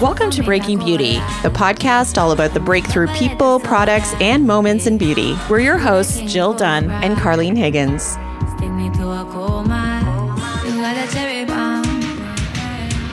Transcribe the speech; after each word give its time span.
Welcome 0.00 0.30
to 0.30 0.44
Breaking 0.44 0.78
Beauty, 0.78 1.14
the 1.42 1.50
podcast 1.52 2.18
all 2.18 2.30
about 2.30 2.54
the 2.54 2.60
breakthrough 2.60 3.08
people, 3.14 3.58
products, 3.58 4.14
and 4.20 4.46
moments 4.46 4.86
in 4.86 4.96
beauty. 4.96 5.36
We're 5.50 5.58
your 5.58 5.76
hosts, 5.76 6.20
Jill 6.32 6.54
Dunn 6.54 6.88
and 6.88 7.16
Carlene 7.16 7.56
Higgins. 7.56 8.14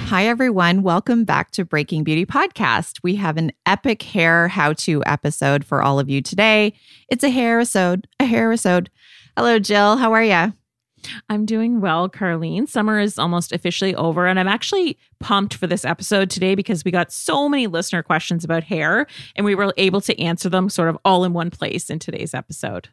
Hi, 0.10 0.28
everyone. 0.28 0.84
Welcome 0.84 1.24
back 1.24 1.50
to 1.54 1.66
Breaking 1.66 2.04
Beauty 2.04 2.24
Podcast. 2.24 3.00
We 3.02 3.16
have 3.16 3.38
an 3.38 3.52
epic 3.66 4.04
hair 4.04 4.48
how 4.48 4.74
to 4.74 5.04
episode 5.08 5.66
for 5.66 5.82
all 5.82 6.00
of 6.00 6.08
you 6.08 6.22
today. 6.22 6.74
It's 7.10 7.24
a 7.24 7.32
hair 7.32 7.62
episode, 7.62 8.08
a 8.20 8.26
hair 8.26 8.52
episode. 8.52 8.92
Hello, 9.36 9.58
Jill. 9.58 9.98
How 9.98 10.14
are 10.14 10.24
you? 10.24 10.54
I'm 11.30 11.46
doing 11.46 11.82
well, 11.82 12.10
Carlene. 12.10 12.68
Summer 12.68 13.00
is 13.00 13.20
almost 13.20 13.52
officially 13.52 13.96
over, 13.96 14.28
and 14.28 14.40
I'm 14.40 14.48
actually 14.48 14.98
pumped 15.20 15.54
for 15.54 15.68
this 15.68 15.86
episode 15.86 16.30
today 16.30 16.56
because 16.56 16.84
we 16.84 16.92
got 16.92 17.12
so 17.12 17.50
many 17.50 17.68
listener 17.68 18.04
questions 18.04 18.44
about 18.44 18.64
hair, 18.64 19.08
and 19.36 19.46
we 19.46 19.56
were 19.56 19.74
able 19.78 20.02
to 20.02 20.20
answer 20.20 20.50
them 20.50 20.70
sort 20.70 20.90
of 20.90 20.98
all 21.06 21.24
in 21.24 21.34
one 21.34 21.50
place 21.50 21.90
in 21.90 22.00
today's 22.00 22.34
episode. 22.34 22.90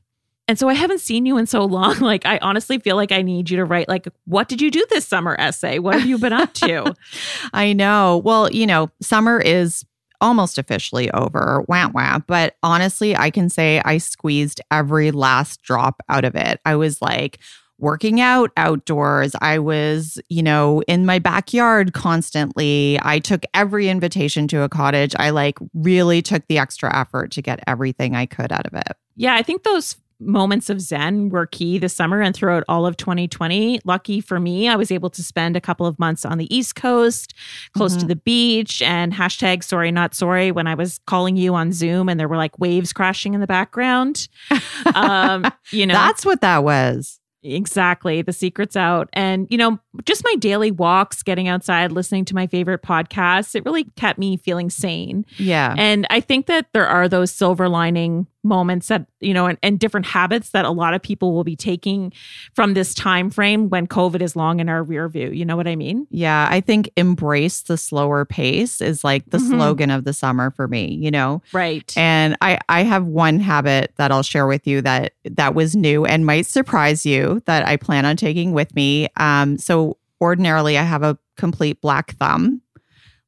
And 0.48 0.58
so 0.58 0.68
I 0.68 0.74
haven't 0.74 1.00
seen 1.00 1.24
you 1.24 1.38
in 1.38 1.46
so 1.46 1.64
long. 1.64 1.96
Like, 2.02 2.26
I 2.26 2.38
honestly 2.38 2.78
feel 2.78 2.96
like 2.96 3.12
I 3.12 3.22
need 3.22 3.48
you 3.48 3.56
to 3.58 3.64
write, 3.64 3.88
like, 3.88 4.08
what 4.26 4.48
did 4.48 4.60
you 4.60 4.70
do 4.70 4.84
this 4.90 5.06
summer 5.06 5.36
essay? 5.38 5.78
What 5.78 5.94
have 5.94 6.04
you 6.04 6.18
been 6.18 6.32
up 6.32 6.52
to? 6.54 6.94
I 7.52 7.72
know. 7.72 8.20
Well, 8.24 8.50
you 8.50 8.66
know, 8.66 8.90
summer 9.00 9.40
is 9.40 9.84
almost 10.22 10.56
officially 10.56 11.10
over. 11.10 11.64
Wah 11.68 11.90
wah. 11.92 12.20
But 12.26 12.56
honestly, 12.62 13.14
I 13.14 13.30
can 13.30 13.50
say 13.50 13.82
I 13.84 13.98
squeezed 13.98 14.60
every 14.70 15.10
last 15.10 15.62
drop 15.62 16.02
out 16.08 16.24
of 16.24 16.34
it. 16.34 16.60
I 16.64 16.76
was 16.76 17.02
like, 17.02 17.38
working 17.82 18.20
out 18.20 18.52
outdoors. 18.56 19.34
I 19.42 19.58
was, 19.58 20.18
you 20.28 20.42
know, 20.42 20.82
in 20.86 21.04
my 21.04 21.18
backyard 21.18 21.92
constantly. 21.92 22.98
I 23.02 23.18
took 23.18 23.42
every 23.52 23.88
invitation 23.88 24.48
to 24.48 24.62
a 24.62 24.68
cottage. 24.68 25.14
I 25.18 25.30
like 25.30 25.58
really 25.74 26.22
took 26.22 26.46
the 26.46 26.58
extra 26.58 26.96
effort 26.96 27.32
to 27.32 27.42
get 27.42 27.62
everything 27.66 28.14
I 28.14 28.24
could 28.24 28.52
out 28.52 28.66
of 28.66 28.74
it. 28.74 28.96
Yeah, 29.16 29.34
I 29.34 29.42
think 29.42 29.64
those 29.64 29.96
moments 30.20 30.70
of 30.70 30.80
zen 30.80 31.30
were 31.30 31.46
key 31.46 31.78
this 31.78 31.92
summer 31.92 32.22
and 32.22 32.34
throughout 32.34 32.62
all 32.68 32.86
of 32.86 32.96
2020. 32.96 33.80
Lucky 33.84 34.20
for 34.20 34.38
me, 34.38 34.68
I 34.68 34.76
was 34.76 34.92
able 34.92 35.10
to 35.10 35.22
spend 35.22 35.56
a 35.56 35.60
couple 35.60 35.84
of 35.84 35.98
months 35.98 36.24
on 36.24 36.38
the 36.38 36.54
East 36.54 36.76
Coast, 36.76 37.34
close 37.74 37.92
mm-hmm. 37.92 38.02
to 38.02 38.06
the 38.06 38.16
beach, 38.16 38.80
and 38.82 39.12
hashtag 39.12 39.64
sorry, 39.64 39.90
not 39.90 40.14
sorry 40.14 40.52
when 40.52 40.68
I 40.68 40.74
was 40.74 41.00
calling 41.08 41.36
you 41.36 41.56
on 41.56 41.72
Zoom 41.72 42.08
and 42.08 42.20
there 42.20 42.28
were 42.28 42.36
like 42.36 42.56
waves 42.60 42.92
crashing 42.92 43.34
in 43.34 43.40
the 43.40 43.46
background. 43.46 44.28
Um, 44.94 45.50
you 45.70 45.86
know, 45.86 45.94
that's 45.94 46.26
what 46.26 46.40
that 46.42 46.64
was. 46.64 47.20
Exactly. 47.44 48.22
The 48.22 48.32
secret's 48.32 48.76
out. 48.76 49.08
And, 49.12 49.46
you 49.50 49.58
know, 49.58 49.78
just 50.04 50.22
my 50.24 50.36
daily 50.36 50.70
walks, 50.70 51.22
getting 51.22 51.48
outside, 51.48 51.90
listening 51.92 52.24
to 52.26 52.34
my 52.34 52.46
favorite 52.46 52.82
podcasts, 52.82 53.54
it 53.54 53.64
really 53.64 53.84
kept 53.96 54.18
me 54.18 54.36
feeling 54.36 54.70
sane. 54.70 55.24
Yeah. 55.38 55.74
And 55.76 56.06
I 56.10 56.20
think 56.20 56.46
that 56.46 56.66
there 56.72 56.86
are 56.86 57.08
those 57.08 57.32
silver 57.32 57.68
lining 57.68 58.26
moments 58.44 58.88
that 58.88 59.06
you 59.20 59.32
know 59.32 59.46
and, 59.46 59.58
and, 59.62 59.78
different 59.78 60.06
habits 60.06 60.50
that 60.50 60.64
a 60.64 60.70
lot 60.70 60.94
of 60.94 61.02
people 61.02 61.32
will 61.32 61.44
be 61.44 61.56
taking 61.56 62.12
from 62.54 62.74
this 62.74 62.94
time 62.94 63.30
frame 63.30 63.68
when 63.68 63.86
covid 63.86 64.20
is 64.20 64.36
long 64.36 64.60
in 64.60 64.68
our 64.68 64.82
rear 64.82 65.08
view. 65.08 65.30
You 65.30 65.44
know 65.44 65.56
what 65.56 65.66
i 65.66 65.76
mean? 65.76 66.06
Yeah 66.10 66.46
i 66.50 66.60
think 66.60 66.90
embrace 66.96 67.62
the 67.62 67.76
slower 67.76 68.24
pace 68.24 68.80
is 68.80 69.04
like 69.04 69.24
the 69.30 69.38
mm-hmm. 69.38 69.50
slogan 69.50 69.90
of 69.90 70.04
the 70.04 70.12
summer 70.12 70.50
for 70.50 70.68
me 70.68 70.94
you 70.94 71.10
know? 71.10 71.42
Right. 71.52 71.92
And 71.96 72.36
i 72.40 72.58
i 72.68 72.82
have 72.82 73.06
one 73.06 73.40
habit 73.40 73.92
that 73.96 74.10
i'll 74.10 74.22
share 74.22 74.46
with 74.46 74.66
you 74.66 74.82
that 74.82 75.14
that 75.24 75.54
was 75.54 75.74
new 75.74 76.04
and 76.04 76.26
might 76.26 76.46
surprise 76.46 77.06
you 77.06 77.42
that 77.46 77.66
i 77.66 77.76
plan 77.76 78.04
on 78.04 78.16
taking 78.16 78.52
with 78.52 78.74
me. 78.74 79.08
Um 79.16 79.58
so 79.58 79.98
ordinarily 80.20 80.78
i 80.78 80.82
have 80.82 81.02
a 81.02 81.18
complete 81.36 81.80
black 81.80 82.16
thumb. 82.16 82.60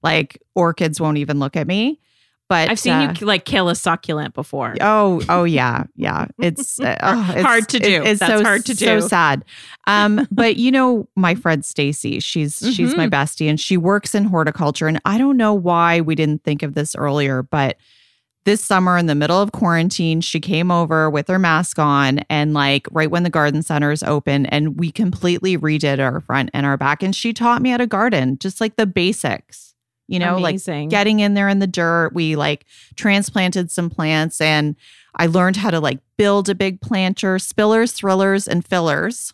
Like 0.02 0.42
orchids 0.54 1.00
won't 1.00 1.18
even 1.18 1.38
look 1.38 1.56
at 1.56 1.66
me 1.66 2.00
but 2.48 2.70
I've 2.70 2.78
seen 2.78 2.92
uh, 2.92 3.14
you 3.18 3.26
like 3.26 3.44
kill 3.44 3.68
a 3.68 3.74
succulent 3.74 4.34
before. 4.34 4.74
Oh, 4.80 5.22
oh 5.28 5.44
yeah, 5.44 5.84
yeah. 5.96 6.26
It's, 6.38 6.78
uh, 6.80 6.96
oh, 7.00 7.32
it's 7.34 7.42
hard 7.42 7.68
to 7.70 7.78
do. 7.78 8.02
It, 8.02 8.08
it's 8.08 8.20
That's 8.20 8.32
so 8.32 8.44
hard 8.44 8.66
to 8.66 8.74
do. 8.74 8.84
So 8.84 9.00
sad. 9.00 9.44
Um, 9.86 10.28
but 10.30 10.56
you 10.56 10.70
know, 10.70 11.08
my 11.16 11.34
friend 11.34 11.64
Stacy, 11.64 12.20
she's 12.20 12.60
mm-hmm. 12.60 12.70
she's 12.72 12.96
my 12.96 13.06
mm-hmm. 13.06 13.14
bestie, 13.14 13.48
and 13.48 13.58
she 13.58 13.76
works 13.76 14.14
in 14.14 14.24
horticulture. 14.24 14.86
And 14.86 15.00
I 15.04 15.16
don't 15.18 15.36
know 15.36 15.54
why 15.54 16.00
we 16.00 16.14
didn't 16.14 16.44
think 16.44 16.62
of 16.62 16.74
this 16.74 16.94
earlier, 16.94 17.42
but 17.42 17.78
this 18.44 18.62
summer 18.62 18.98
in 18.98 19.06
the 19.06 19.14
middle 19.14 19.40
of 19.40 19.52
quarantine, 19.52 20.20
she 20.20 20.38
came 20.38 20.70
over 20.70 21.08
with 21.08 21.28
her 21.28 21.38
mask 21.38 21.78
on 21.78 22.18
and 22.28 22.52
like 22.52 22.86
right 22.90 23.10
when 23.10 23.22
the 23.22 23.30
garden 23.30 23.62
centers 23.62 24.02
open, 24.02 24.44
and 24.46 24.78
we 24.78 24.92
completely 24.92 25.56
redid 25.56 25.98
our 25.98 26.20
front 26.20 26.50
and 26.52 26.66
our 26.66 26.76
back. 26.76 27.02
And 27.02 27.16
she 27.16 27.32
taught 27.32 27.62
me 27.62 27.70
how 27.70 27.78
to 27.78 27.86
garden, 27.86 28.38
just 28.38 28.60
like 28.60 28.76
the 28.76 28.86
basics 28.86 29.73
you 30.06 30.18
know, 30.18 30.36
Amazing. 30.36 30.84
like 30.84 30.90
getting 30.90 31.20
in 31.20 31.34
there 31.34 31.48
in 31.48 31.58
the 31.58 31.66
dirt. 31.66 32.12
We 32.14 32.36
like 32.36 32.66
transplanted 32.96 33.70
some 33.70 33.90
plants 33.90 34.40
and 34.40 34.76
I 35.16 35.26
learned 35.26 35.56
how 35.56 35.70
to 35.70 35.80
like 35.80 36.00
build 36.16 36.48
a 36.48 36.54
big 36.54 36.80
planter, 36.80 37.36
spillers, 37.36 37.92
thrillers, 37.94 38.48
and 38.48 38.66
fillers 38.66 39.32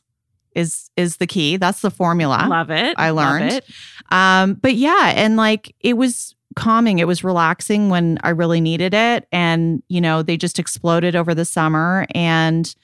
is 0.55 0.91
is 0.97 1.17
the 1.17 1.27
key. 1.27 1.57
That's 1.57 1.81
the 1.81 1.91
formula. 1.91 2.47
Love 2.49 2.71
it. 2.71 2.95
I 2.99 3.11
learned. 3.11 3.53
It. 3.53 3.65
Um, 4.11 4.55
but 4.55 4.75
yeah, 4.75 5.13
and 5.15 5.37
like 5.37 5.75
it 5.81 5.97
was 5.97 6.35
calming. 6.57 6.99
It 6.99 7.07
was 7.07 7.25
relaxing 7.25 7.89
when 7.89 8.19
I 8.23 8.31
really 8.31 8.61
needed 8.61 8.95
it. 8.95 9.27
And, 9.33 9.83
you 9.89 10.01
know, 10.01 10.23
they 10.23 10.37
just 10.37 10.59
exploded 10.59 11.15
over 11.15 11.35
the 11.35 11.45
summer. 11.45 12.07
And 12.15 12.75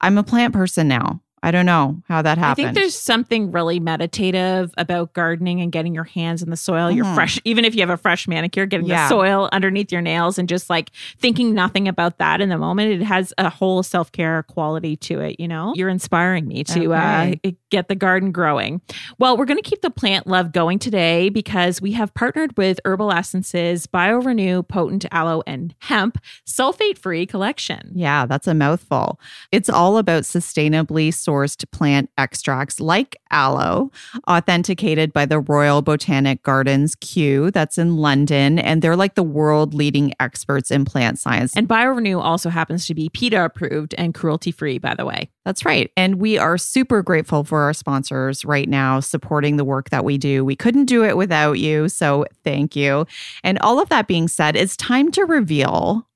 I'm 0.00 0.18
a 0.18 0.22
plant 0.22 0.54
person 0.54 0.88
now. 0.88 1.20
I 1.42 1.50
don't 1.50 1.64
know 1.64 2.02
how 2.06 2.20
that 2.20 2.36
happened. 2.36 2.66
I 2.66 2.72
think 2.72 2.74
there's 2.74 2.98
something 2.98 3.50
really 3.50 3.80
meditative 3.80 4.74
about 4.76 5.14
gardening 5.14 5.62
and 5.62 5.72
getting 5.72 5.94
your 5.94 6.04
hands 6.04 6.42
in 6.42 6.50
the 6.50 6.56
soil. 6.56 6.88
Mm-hmm. 6.88 6.96
You're 6.98 7.14
fresh, 7.14 7.40
even 7.44 7.64
if 7.64 7.74
you 7.74 7.80
have 7.80 7.90
a 7.90 7.96
fresh 7.96 8.28
manicure, 8.28 8.66
getting 8.66 8.86
yeah. 8.86 9.04
the 9.04 9.08
soil 9.08 9.48
underneath 9.50 9.90
your 9.90 10.02
nails 10.02 10.38
and 10.38 10.48
just 10.48 10.68
like 10.68 10.90
thinking 11.18 11.54
nothing 11.54 11.88
about 11.88 12.18
that 12.18 12.42
in 12.42 12.50
the 12.50 12.58
moment. 12.58 12.92
It 12.92 13.04
has 13.04 13.32
a 13.38 13.48
whole 13.48 13.82
self 13.82 14.12
care 14.12 14.42
quality 14.42 14.96
to 14.96 15.20
it. 15.20 15.40
You 15.40 15.48
know, 15.48 15.72
you're 15.74 15.88
inspiring 15.88 16.46
me 16.46 16.62
to 16.64 16.94
uh, 16.94 17.32
okay. 17.32 17.40
uh, 17.42 17.50
get 17.70 17.88
the 17.88 17.94
garden 17.94 18.32
growing. 18.32 18.80
Well, 19.18 19.36
we're 19.36 19.44
going 19.44 19.62
to 19.62 19.68
keep 19.68 19.82
the 19.82 19.90
plant 19.90 20.26
love 20.26 20.52
going 20.52 20.78
today 20.78 21.28
because 21.28 21.80
we 21.80 21.92
have 21.92 22.12
partnered 22.14 22.56
with 22.56 22.80
Herbal 22.84 23.12
Essences 23.12 23.86
BioRenew 23.86 24.66
Potent 24.66 25.06
Aloe 25.10 25.42
and 25.46 25.74
Hemp 25.78 26.18
sulfate 26.46 26.98
free 26.98 27.26
collection. 27.26 27.92
Yeah, 27.94 28.26
that's 28.26 28.46
a 28.46 28.54
mouthful. 28.54 29.20
It's 29.52 29.70
all 29.70 29.98
about 29.98 30.24
sustainably 30.24 31.08
sourced 31.08 31.68
plant 31.70 32.10
extracts 32.18 32.80
like 32.80 33.16
aloe, 33.30 33.90
authenticated 34.28 35.12
by 35.12 35.26
the 35.26 35.40
Royal 35.40 35.82
Botanic 35.82 36.42
Gardens 36.42 36.94
Kew, 36.96 37.50
that's 37.50 37.78
in 37.78 37.96
London. 37.96 38.58
And 38.58 38.82
they're 38.82 38.96
like 38.96 39.14
the 39.14 39.22
world 39.22 39.74
leading 39.74 40.12
experts 40.20 40.70
in 40.70 40.84
plant 40.84 41.18
science. 41.18 41.56
And 41.56 41.68
BioRenew 41.68 42.22
also 42.22 42.50
happens 42.50 42.86
to 42.86 42.94
be 42.94 43.08
PETA 43.08 43.44
approved 43.44 43.94
and 43.96 44.14
cruelty 44.14 44.50
free, 44.50 44.78
by 44.78 44.94
the 44.94 45.04
way. 45.04 45.30
That's 45.50 45.64
right. 45.64 45.90
And 45.96 46.20
we 46.20 46.38
are 46.38 46.56
super 46.56 47.02
grateful 47.02 47.42
for 47.42 47.62
our 47.62 47.72
sponsors 47.72 48.44
right 48.44 48.68
now 48.68 49.00
supporting 49.00 49.56
the 49.56 49.64
work 49.64 49.90
that 49.90 50.04
we 50.04 50.16
do. 50.16 50.44
We 50.44 50.54
couldn't 50.54 50.84
do 50.84 51.04
it 51.04 51.16
without 51.16 51.54
you. 51.54 51.88
So 51.88 52.24
thank 52.44 52.76
you. 52.76 53.04
And 53.42 53.58
all 53.58 53.80
of 53.80 53.88
that 53.88 54.06
being 54.06 54.28
said, 54.28 54.54
it's 54.54 54.76
time 54.76 55.10
to 55.10 55.24
reveal 55.24 56.06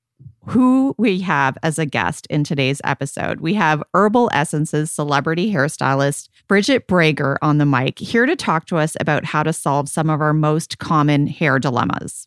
who 0.45 0.95
we 0.97 1.19
have 1.19 1.57
as 1.63 1.77
a 1.77 1.85
guest 1.85 2.27
in 2.29 2.45
today's 2.45 2.79
episode. 2.85 3.41
We 3.41 3.55
have 3.55 3.83
Herbal 3.93 4.29
Essences 4.31 4.89
celebrity 4.89 5.51
hairstylist 5.51 6.29
Bridget 6.47 6.87
Brager 6.87 7.35
on 7.41 7.57
the 7.57 7.65
mic, 7.65 7.99
here 7.99 8.25
to 8.25 8.37
talk 8.37 8.67
to 8.67 8.77
us 8.77 8.95
about 9.01 9.25
how 9.25 9.43
to 9.43 9.51
solve 9.51 9.89
some 9.89 10.09
of 10.09 10.21
our 10.21 10.31
most 10.31 10.77
common 10.79 11.27
hair 11.27 11.59
dilemmas. 11.59 12.25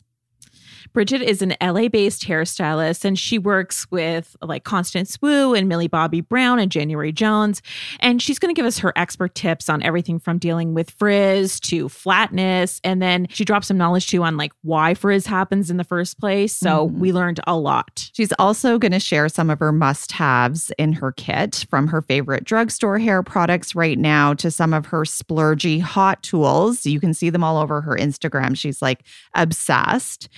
Bridget 0.93 1.21
is 1.21 1.41
an 1.41 1.55
LA 1.61 1.87
based 1.87 2.27
hairstylist 2.27 3.05
and 3.05 3.17
she 3.17 3.37
works 3.37 3.89
with 3.91 4.35
like 4.41 4.63
Constance 4.63 5.17
Wu 5.21 5.53
and 5.53 5.67
Millie 5.67 5.87
Bobby 5.87 6.21
Brown 6.21 6.59
and 6.59 6.71
January 6.71 7.11
Jones. 7.11 7.61
And 7.99 8.21
she's 8.21 8.39
going 8.39 8.53
to 8.53 8.59
give 8.59 8.65
us 8.65 8.79
her 8.79 8.93
expert 8.95 9.35
tips 9.35 9.69
on 9.69 9.81
everything 9.83 10.19
from 10.19 10.37
dealing 10.37 10.73
with 10.73 10.91
frizz 10.91 11.59
to 11.61 11.89
flatness. 11.89 12.81
And 12.83 13.01
then 13.01 13.27
she 13.29 13.45
drops 13.45 13.67
some 13.67 13.77
knowledge 13.77 14.07
too 14.07 14.23
on 14.23 14.37
like 14.37 14.51
why 14.61 14.93
frizz 14.93 15.25
happens 15.25 15.69
in 15.69 15.77
the 15.77 15.83
first 15.83 16.19
place. 16.19 16.53
So 16.55 16.87
mm-hmm. 16.87 16.99
we 16.99 17.13
learned 17.13 17.39
a 17.47 17.57
lot. 17.57 18.09
She's 18.13 18.33
also 18.39 18.77
going 18.77 18.91
to 18.91 18.99
share 18.99 19.29
some 19.29 19.49
of 19.49 19.59
her 19.59 19.71
must 19.71 20.11
haves 20.11 20.71
in 20.77 20.93
her 20.93 21.11
kit 21.11 21.65
from 21.69 21.87
her 21.87 22.01
favorite 22.01 22.43
drugstore 22.43 22.99
hair 22.99 23.23
products 23.23 23.75
right 23.75 23.97
now 23.97 24.33
to 24.33 24.51
some 24.51 24.73
of 24.73 24.87
her 24.87 25.01
splurgy 25.01 25.81
hot 25.81 26.21
tools. 26.23 26.85
You 26.85 26.99
can 26.99 27.13
see 27.13 27.29
them 27.29 27.43
all 27.43 27.57
over 27.57 27.81
her 27.81 27.95
Instagram. 27.95 28.57
She's 28.57 28.81
like 28.81 29.03
obsessed 29.33 30.29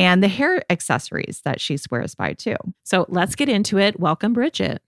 and 0.00 0.22
the 0.22 0.28
hair 0.28 0.64
accessories 0.70 1.42
that 1.44 1.60
she 1.60 1.76
swears 1.76 2.14
by 2.14 2.32
too. 2.32 2.56
So 2.84 3.04
let's 3.10 3.34
get 3.34 3.50
into 3.50 3.76
it. 3.78 4.00
Welcome, 4.00 4.32
Bridget. 4.32 4.80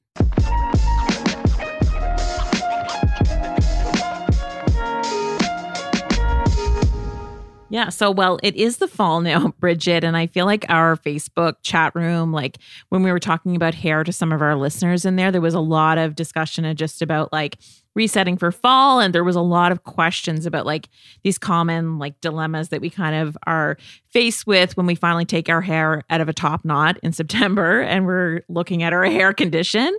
Yeah. 7.69 7.89
So, 7.89 8.11
well, 8.11 8.39
it 8.43 8.55
is 8.57 8.79
the 8.79 8.89
fall 8.89 9.21
now, 9.21 9.49
Bridget. 9.61 10.03
And 10.03 10.17
I 10.17 10.27
feel 10.27 10.47
like 10.47 10.65
our 10.71 10.97
Facebook 10.97 11.57
chat 11.63 11.95
room, 11.95 12.33
like 12.33 12.59
when 12.89 13.03
we 13.03 13.11
were 13.11 13.19
talking 13.19 13.55
about 13.55 13.75
hair 13.75 14.05
to 14.05 14.13
some 14.13 14.33
of 14.33 14.41
our 14.41 14.57
listeners 14.57 15.05
in 15.05 15.17
there, 15.17 15.31
there 15.31 15.41
was 15.41 15.55
a 15.55 15.61
lot 15.61 15.99
of 15.99 16.15
discussion 16.15 16.75
just 16.75 17.03
about 17.03 17.33
like 17.33 17.59
resetting 17.95 18.37
for 18.37 18.51
fall 18.51 19.01
and 19.01 19.15
there 19.15 19.25
was 19.25 19.37
a 19.37 19.41
lot 19.41 19.73
of 19.73 19.85
questions 19.85 20.47
about 20.47 20.65
like 20.65 20.89
these 21.23 21.39
common 21.39 21.99
like 21.99 22.21
dilemmas 22.21 22.71
that 22.71 22.81
we 22.81 22.89
kind 22.89 23.15
of 23.15 23.37
are 23.47 23.77
faced 24.11 24.47
with 24.47 24.77
when 24.77 24.87
we 24.87 24.95
finally 24.95 25.25
take 25.25 25.49
our 25.49 25.61
hair 25.61 26.03
out 26.11 26.21
of 26.21 26.29
a 26.29 26.33
top 26.33 26.65
knot 26.65 26.99
in 27.03 27.13
September 27.13 27.81
and 27.83 28.07
we're 28.07 28.43
looking 28.49 28.83
at 28.83 28.93
our 28.93 29.05
hair 29.05 29.33
condition. 29.33 29.97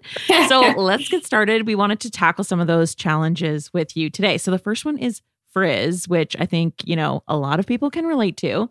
so 0.47 0.61
let's 0.77 1.09
get 1.09 1.25
started. 1.25 1.67
We 1.67 1.75
wanted 1.75 1.99
to 2.01 2.11
tackle 2.11 2.43
some 2.43 2.59
of 2.59 2.67
those 2.67 2.95
challenges 2.95 3.71
with 3.73 3.95
you 3.95 4.09
today. 4.09 4.37
So 4.37 4.51
the 4.51 4.59
first 4.59 4.85
one 4.85 4.97
is 4.97 5.21
frizz, 5.51 6.07
which 6.07 6.35
I 6.39 6.45
think, 6.45 6.75
you 6.83 6.95
know, 6.95 7.23
a 7.27 7.37
lot 7.37 7.59
of 7.59 7.67
people 7.67 7.91
can 7.91 8.05
relate 8.07 8.37
to. 8.37 8.69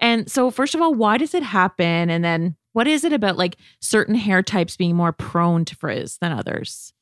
And 0.00 0.30
so 0.30 0.50
first 0.50 0.74
of 0.74 0.80
all, 0.80 0.94
why 0.94 1.18
does 1.18 1.34
it 1.34 1.42
happen 1.42 2.08
and 2.10 2.24
then 2.24 2.56
what 2.72 2.88
is 2.88 3.04
it 3.04 3.12
about 3.12 3.36
like 3.36 3.56
certain 3.80 4.14
hair 4.14 4.42
types 4.42 4.78
being 4.78 4.96
more 4.96 5.12
prone 5.12 5.66
to 5.66 5.76
frizz 5.76 6.18
than 6.18 6.32
others? 6.32 6.94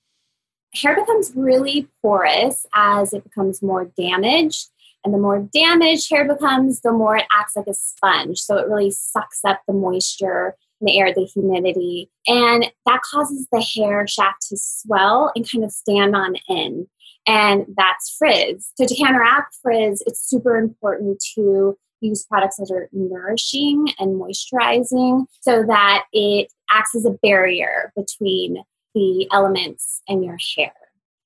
Hair 0.75 0.95
becomes 0.95 1.33
really 1.35 1.89
porous 2.03 2.67
as 2.75 3.13
it 3.13 3.25
becomes 3.25 3.63
more 3.63 3.87
damaged. 3.97 4.69
And 5.05 5.15
the 5.15 5.19
more 5.19 5.41
damaged 5.41 6.11
hair 6.11 6.27
becomes, 6.27 6.83
the 6.83 6.93
more 6.93 7.17
it 7.17 7.25
acts 7.33 7.57
like 7.57 7.67
a 7.67 7.75
sponge. 7.75 8.39
So 8.39 8.59
it 8.59 8.69
really 8.69 8.91
sucks 8.91 9.41
up 9.45 9.61
the 9.67 9.73
moisture 9.73 10.57
the 10.81 10.99
air, 10.99 11.13
the 11.13 11.25
humidity. 11.25 12.11
And 12.27 12.71
that 12.87 13.01
causes 13.03 13.47
the 13.53 13.61
hair 13.61 14.07
shaft 14.07 14.49
to 14.49 14.57
swell 14.57 15.31
and 15.35 15.51
kind 15.51 15.65
of 15.65 15.71
stand 15.71 16.17
on 16.17 16.35
end. 16.49 16.87
And 17.27 17.67
that's 17.77 18.17
frizz. 18.19 18.73
So 18.77 18.87
to 18.87 18.97
counteract 18.97 19.57
frizz, 19.63 20.03
it's 20.07 20.29
super 20.29 20.57
important 20.57 21.23
to 21.35 21.77
use 22.01 22.25
products 22.25 22.57
that 22.57 22.71
are 22.73 22.89
nourishing 22.93 23.89
and 23.99 24.19
moisturizing 24.19 25.27
so 25.43 25.63
that 25.65 26.05
it 26.13 26.51
acts 26.71 26.95
as 26.95 27.05
a 27.05 27.11
barrier 27.23 27.93
between 27.95 28.65
the 28.95 29.29
elements 29.33 30.03
in 30.07 30.23
your 30.23 30.39
hair. 30.57 30.73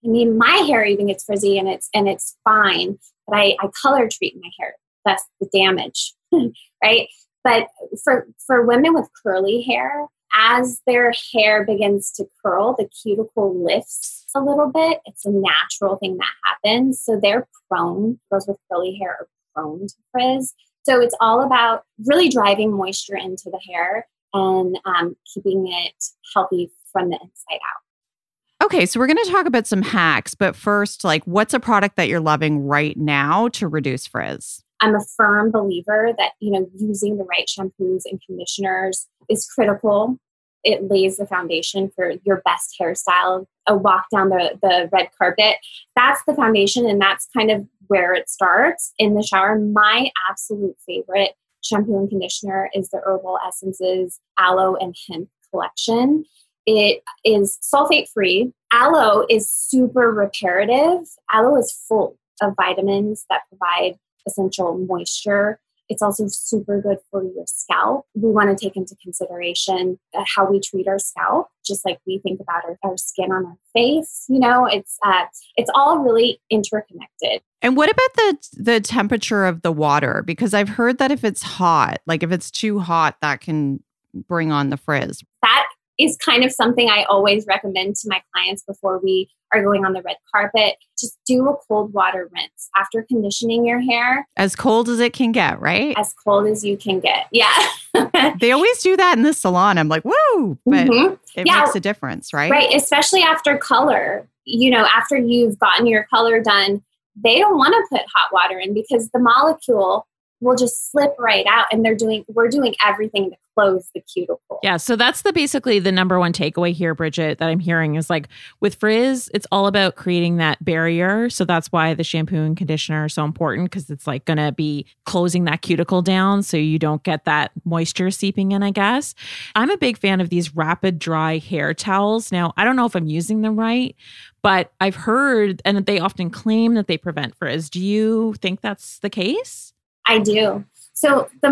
I 0.04 0.08
mean, 0.08 0.36
my 0.36 0.64
hair 0.66 0.84
even 0.84 1.06
gets 1.06 1.24
frizzy 1.24 1.58
and 1.58 1.68
it's 1.68 1.88
and 1.94 2.08
it's 2.08 2.36
fine, 2.44 2.98
but 3.26 3.36
I, 3.36 3.56
I 3.60 3.68
color 3.80 4.08
treat 4.08 4.36
my 4.40 4.50
hair. 4.58 4.74
That's 5.04 5.24
the 5.40 5.48
damage, 5.52 6.14
right? 6.82 7.08
But 7.42 7.68
for 8.02 8.26
for 8.46 8.64
women 8.64 8.94
with 8.94 9.08
curly 9.22 9.62
hair, 9.62 10.06
as 10.34 10.80
their 10.86 11.12
hair 11.32 11.64
begins 11.64 12.10
to 12.12 12.26
curl, 12.44 12.74
the 12.76 12.88
cuticle 12.88 13.64
lifts 13.64 14.26
a 14.34 14.40
little 14.40 14.70
bit. 14.70 15.00
It's 15.06 15.24
a 15.24 15.30
natural 15.30 15.96
thing 15.96 16.18
that 16.18 16.32
happens. 16.44 17.00
So 17.02 17.18
they're 17.20 17.46
prone, 17.70 18.18
girls 18.30 18.46
with 18.48 18.58
curly 18.70 18.96
hair 18.96 19.16
are 19.20 19.28
prone 19.54 19.86
to 19.86 19.94
frizz. 20.12 20.54
So 20.82 21.00
it's 21.00 21.14
all 21.20 21.42
about 21.42 21.84
really 22.04 22.28
driving 22.28 22.72
moisture 22.72 23.16
into 23.16 23.50
the 23.50 23.60
hair 23.72 24.06
and 24.34 24.78
um, 24.84 25.16
keeping 25.32 25.68
it 25.68 26.04
healthy 26.34 26.70
from 26.94 27.10
the 27.10 27.16
inside 27.16 27.56
out. 27.56 28.64
Okay, 28.64 28.86
so 28.86 28.98
we're 28.98 29.06
going 29.06 29.22
to 29.22 29.30
talk 29.30 29.44
about 29.44 29.66
some 29.66 29.82
hacks, 29.82 30.34
but 30.34 30.56
first, 30.56 31.04
like, 31.04 31.22
what's 31.24 31.52
a 31.52 31.60
product 31.60 31.96
that 31.96 32.08
you're 32.08 32.20
loving 32.20 32.64
right 32.64 32.96
now 32.96 33.48
to 33.48 33.68
reduce 33.68 34.06
frizz? 34.06 34.62
I'm 34.80 34.94
a 34.94 35.04
firm 35.16 35.50
believer 35.50 36.12
that 36.16 36.32
you 36.40 36.50
know 36.50 36.66
using 36.78 37.18
the 37.18 37.24
right 37.24 37.46
shampoos 37.46 38.02
and 38.06 38.20
conditioners 38.24 39.06
is 39.28 39.46
critical. 39.46 40.18
It 40.62 40.90
lays 40.90 41.18
the 41.18 41.26
foundation 41.26 41.90
for 41.94 42.12
your 42.24 42.40
best 42.44 42.76
hairstyle. 42.80 43.44
A 43.66 43.76
walk 43.76 44.06
down 44.10 44.30
the, 44.30 44.58
the 44.62 44.88
red 44.92 45.08
carpet, 45.18 45.56
that's 45.94 46.22
the 46.26 46.34
foundation, 46.34 46.88
and 46.88 47.00
that's 47.00 47.28
kind 47.36 47.50
of 47.50 47.66
where 47.88 48.14
it 48.14 48.30
starts 48.30 48.92
in 48.98 49.14
the 49.14 49.22
shower. 49.22 49.58
My 49.58 50.10
absolute 50.28 50.76
favorite 50.86 51.32
shampoo 51.62 51.98
and 51.98 52.08
conditioner 52.08 52.70
is 52.74 52.90
the 52.90 53.00
Herbal 53.04 53.38
Essences 53.46 54.20
Aloe 54.38 54.76
and 54.76 54.94
Hemp 55.08 55.28
collection. 55.50 56.24
It 56.66 57.02
is 57.24 57.58
sulfate 57.62 58.08
free. 58.12 58.52
Aloe 58.72 59.26
is 59.28 59.50
super 59.50 60.10
reparative. 60.12 61.06
Aloe 61.30 61.56
is 61.56 61.72
full 61.88 62.18
of 62.40 62.54
vitamins 62.56 63.26
that 63.30 63.42
provide 63.48 63.98
essential 64.26 64.78
moisture. 64.78 65.60
It's 65.88 66.00
also 66.00 66.26
super 66.28 66.80
good 66.80 66.96
for 67.10 67.22
your 67.22 67.44
scalp. 67.46 68.06
We 68.14 68.30
want 68.30 68.56
to 68.56 68.64
take 68.64 68.74
into 68.74 68.96
consideration 69.02 69.98
how 70.34 70.50
we 70.50 70.58
treat 70.60 70.88
our 70.88 70.98
scalp, 70.98 71.48
just 71.64 71.84
like 71.84 71.98
we 72.06 72.20
think 72.20 72.40
about 72.40 72.64
our, 72.64 72.78
our 72.82 72.96
skin 72.96 73.30
on 73.30 73.44
our 73.44 73.56
face. 73.74 74.24
You 74.28 74.40
know, 74.40 74.64
it's 74.64 74.96
uh, 75.04 75.26
it's 75.56 75.70
all 75.74 75.98
really 75.98 76.40
interconnected. 76.48 77.42
And 77.60 77.76
what 77.76 77.90
about 77.90 78.14
the 78.14 78.48
the 78.54 78.80
temperature 78.80 79.44
of 79.44 79.60
the 79.60 79.72
water? 79.72 80.22
Because 80.24 80.54
I've 80.54 80.70
heard 80.70 80.98
that 80.98 81.10
if 81.10 81.22
it's 81.22 81.42
hot, 81.42 82.00
like 82.06 82.22
if 82.22 82.32
it's 82.32 82.50
too 82.50 82.78
hot, 82.78 83.16
that 83.20 83.42
can 83.42 83.82
bring 84.14 84.52
on 84.52 84.70
the 84.70 84.78
frizz. 84.78 85.22
That 85.42 85.66
is 85.98 86.16
kind 86.16 86.44
of 86.44 86.52
something 86.52 86.88
I 86.88 87.04
always 87.04 87.46
recommend 87.46 87.96
to 87.96 88.08
my 88.08 88.22
clients 88.32 88.62
before 88.62 88.98
we 88.98 89.28
are 89.52 89.62
going 89.62 89.84
on 89.84 89.92
the 89.92 90.02
red 90.02 90.16
carpet. 90.32 90.76
Just 90.98 91.18
do 91.26 91.48
a 91.48 91.56
cold 91.68 91.92
water 91.92 92.28
rinse 92.32 92.68
after 92.76 93.02
conditioning 93.02 93.64
your 93.64 93.80
hair. 93.80 94.26
As 94.36 94.56
cold 94.56 94.88
as 94.88 95.00
it 95.00 95.12
can 95.12 95.32
get, 95.32 95.60
right? 95.60 95.94
As 95.96 96.12
cold 96.12 96.46
as 96.46 96.64
you 96.64 96.76
can 96.76 97.00
get. 97.00 97.26
Yeah. 97.30 97.54
they 98.40 98.52
always 98.52 98.80
do 98.82 98.96
that 98.96 99.16
in 99.16 99.22
the 99.22 99.32
salon. 99.32 99.78
I'm 99.78 99.88
like, 99.88 100.04
woo, 100.04 100.58
but 100.66 100.86
mm-hmm. 100.88 101.14
it 101.36 101.46
yeah. 101.46 101.60
makes 101.60 101.76
a 101.76 101.80
difference, 101.80 102.32
right? 102.32 102.50
Right. 102.50 102.74
Especially 102.74 103.22
after 103.22 103.56
color. 103.56 104.28
You 104.46 104.70
know, 104.70 104.86
after 104.92 105.16
you've 105.16 105.58
gotten 105.58 105.86
your 105.86 106.04
color 106.04 106.40
done, 106.40 106.82
they 107.16 107.38
don't 107.38 107.56
want 107.56 107.72
to 107.72 107.96
put 107.96 108.06
hot 108.12 108.32
water 108.32 108.58
in 108.58 108.74
because 108.74 109.08
the 109.10 109.20
molecule 109.20 110.06
will 110.40 110.56
just 110.56 110.90
slip 110.90 111.14
right 111.18 111.46
out 111.46 111.66
and 111.72 111.84
they're 111.84 111.94
doing 111.94 112.24
we're 112.28 112.48
doing 112.48 112.74
everything 112.84 113.30
to 113.30 113.36
close 113.54 113.90
the 113.94 114.00
cuticle. 114.00 114.58
Yeah, 114.62 114.76
so 114.76 114.96
that's 114.96 115.22
the 115.22 115.32
basically 115.32 115.78
the 115.78 115.92
number 115.92 116.18
one 116.18 116.32
takeaway 116.32 116.72
here 116.72 116.94
Bridget 116.94 117.38
that 117.38 117.48
I'm 117.48 117.60
hearing 117.60 117.94
is 117.94 118.10
like 118.10 118.28
with 118.60 118.74
frizz 118.76 119.30
it's 119.32 119.46
all 119.52 119.66
about 119.66 119.96
creating 119.96 120.36
that 120.38 120.64
barrier. 120.64 121.30
So 121.30 121.44
that's 121.44 121.70
why 121.72 121.94
the 121.94 122.04
shampoo 122.04 122.36
and 122.36 122.56
conditioner 122.56 123.04
are 123.04 123.08
so 123.08 123.24
important 123.24 123.70
cuz 123.70 123.90
it's 123.90 124.06
like 124.06 124.24
going 124.24 124.38
to 124.38 124.52
be 124.52 124.86
closing 125.04 125.44
that 125.44 125.62
cuticle 125.62 126.02
down 126.02 126.42
so 126.42 126.56
you 126.56 126.78
don't 126.78 127.02
get 127.02 127.24
that 127.24 127.52
moisture 127.64 128.10
seeping 128.10 128.52
in, 128.52 128.62
I 128.62 128.70
guess. 128.70 129.14
I'm 129.54 129.70
a 129.70 129.76
big 129.76 129.98
fan 129.98 130.20
of 130.20 130.30
these 130.30 130.54
rapid 130.54 130.98
dry 130.98 131.38
hair 131.38 131.74
towels. 131.74 132.32
Now, 132.32 132.52
I 132.56 132.64
don't 132.64 132.76
know 132.76 132.86
if 132.86 132.94
I'm 132.94 133.06
using 133.06 133.42
them 133.42 133.58
right, 133.58 133.94
but 134.42 134.72
I've 134.80 134.96
heard 134.96 135.62
and 135.64 135.84
they 135.86 135.98
often 135.98 136.30
claim 136.30 136.74
that 136.74 136.86
they 136.86 136.98
prevent 136.98 137.34
frizz. 137.34 137.70
Do 137.70 137.80
you 137.80 138.34
think 138.40 138.60
that's 138.60 138.98
the 138.98 139.10
case? 139.10 139.72
I 140.06 140.18
do. 140.18 140.64
So 140.92 141.28
the 141.42 141.50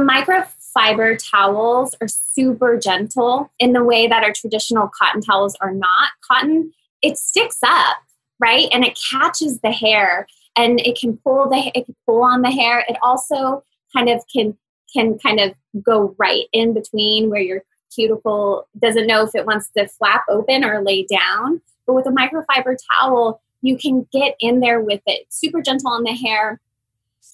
microfiber 0.76 1.18
towels 1.30 1.94
are 2.00 2.08
super 2.08 2.78
gentle 2.78 3.52
in 3.58 3.72
the 3.72 3.84
way 3.84 4.06
that 4.06 4.24
our 4.24 4.32
traditional 4.32 4.90
cotton 4.98 5.20
towels 5.20 5.56
are 5.60 5.74
not. 5.74 6.10
Cotton, 6.28 6.72
it 7.02 7.18
sticks 7.18 7.58
up 7.62 7.98
right? 8.42 8.68
And 8.72 8.84
it 8.84 8.98
catches 9.10 9.60
the 9.60 9.70
hair 9.70 10.26
and 10.56 10.80
it 10.80 10.98
can 10.98 11.16
pull 11.16 11.48
the 11.48 11.70
it 11.74 11.86
can 11.86 11.96
pull 12.04 12.22
on 12.22 12.42
the 12.42 12.50
hair. 12.50 12.84
It 12.88 12.98
also 13.02 13.64
kind 13.96 14.10
of 14.10 14.22
can 14.34 14.58
can 14.92 15.18
kind 15.18 15.40
of 15.40 15.54
go 15.82 16.14
right 16.18 16.44
in 16.52 16.74
between 16.74 17.30
where 17.30 17.40
your 17.40 17.62
cuticle 17.94 18.68
doesn't 18.78 19.06
know 19.06 19.22
if 19.22 19.34
it 19.34 19.46
wants 19.46 19.70
to 19.76 19.88
flap 19.88 20.24
open 20.28 20.64
or 20.64 20.82
lay 20.82 21.06
down. 21.06 21.62
But 21.86 21.94
with 21.94 22.06
a 22.06 22.10
microfiber 22.10 22.76
towel, 22.90 23.40
you 23.62 23.78
can 23.78 24.06
get 24.12 24.34
in 24.40 24.60
there 24.60 24.80
with 24.80 25.00
it, 25.06 25.26
super 25.30 25.62
gentle 25.62 25.90
on 25.90 26.02
the 26.02 26.12
hair, 26.12 26.60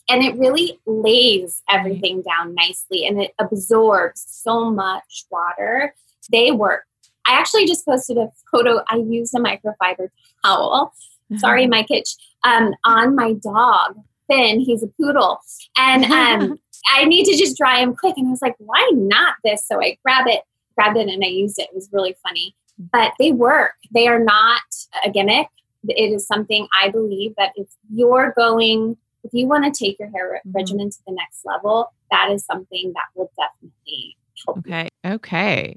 and 0.08 0.22
it 0.22 0.36
really 0.36 0.80
lays 0.86 1.62
everything 1.68 2.22
down 2.22 2.54
nicely 2.54 3.06
and 3.06 3.20
it 3.20 3.34
absorbs 3.38 4.24
so 4.26 4.70
much 4.70 5.26
water. 5.30 5.94
They 6.30 6.50
work. 6.50 6.84
I 7.26 7.32
actually 7.32 7.66
just 7.66 7.84
posted 7.84 8.16
a 8.16 8.30
photo. 8.50 8.82
I 8.88 8.96
used 8.96 9.34
a 9.34 9.38
microfiber 9.38 10.08
towel. 10.44 10.92
Mm-hmm. 11.30 11.38
Sorry, 11.38 11.66
my 11.66 11.82
Kitsch. 11.82 12.16
Um, 12.44 12.74
on 12.84 13.14
my 13.14 13.34
dog, 13.34 13.96
Finn. 14.28 14.60
He's 14.60 14.82
a 14.82 14.86
poodle, 14.86 15.38
and 15.76 16.04
um, 16.04 16.58
I 16.94 17.04
need 17.04 17.24
to 17.26 17.36
just 17.36 17.56
dry 17.58 17.80
him 17.80 17.94
quick. 17.94 18.16
And 18.16 18.28
I 18.28 18.30
was 18.30 18.42
like, 18.42 18.54
why 18.58 18.90
not 18.94 19.34
this? 19.44 19.66
So 19.66 19.82
I 19.82 19.98
grab 20.04 20.26
it, 20.26 20.42
grabbed 20.76 20.96
it, 20.96 21.08
and 21.08 21.22
I 21.22 21.28
used 21.28 21.58
it. 21.58 21.68
It 21.70 21.74
was 21.74 21.88
really 21.92 22.16
funny. 22.22 22.54
But 22.92 23.12
they 23.18 23.32
work. 23.32 23.72
They 23.92 24.06
are 24.06 24.20
not 24.20 24.62
a 25.04 25.10
gimmick. 25.10 25.48
It 25.88 26.12
is 26.12 26.26
something 26.26 26.66
I 26.80 26.88
believe 26.90 27.34
that 27.36 27.52
if 27.56 27.68
you're 27.92 28.32
going, 28.36 28.96
if 29.28 29.34
you 29.34 29.46
want 29.46 29.64
to 29.64 29.84
take 29.84 29.98
your 29.98 30.08
hair 30.10 30.40
mm-hmm. 30.46 30.52
regimen 30.52 30.90
to 30.90 30.98
the 31.06 31.12
next 31.12 31.44
level, 31.44 31.92
that 32.10 32.30
is 32.30 32.44
something 32.44 32.92
that 32.94 33.04
will 33.14 33.30
definitely 33.36 34.16
help. 34.46 34.58
Okay. 34.58 34.88
You. 35.04 35.10
Okay. 35.12 35.76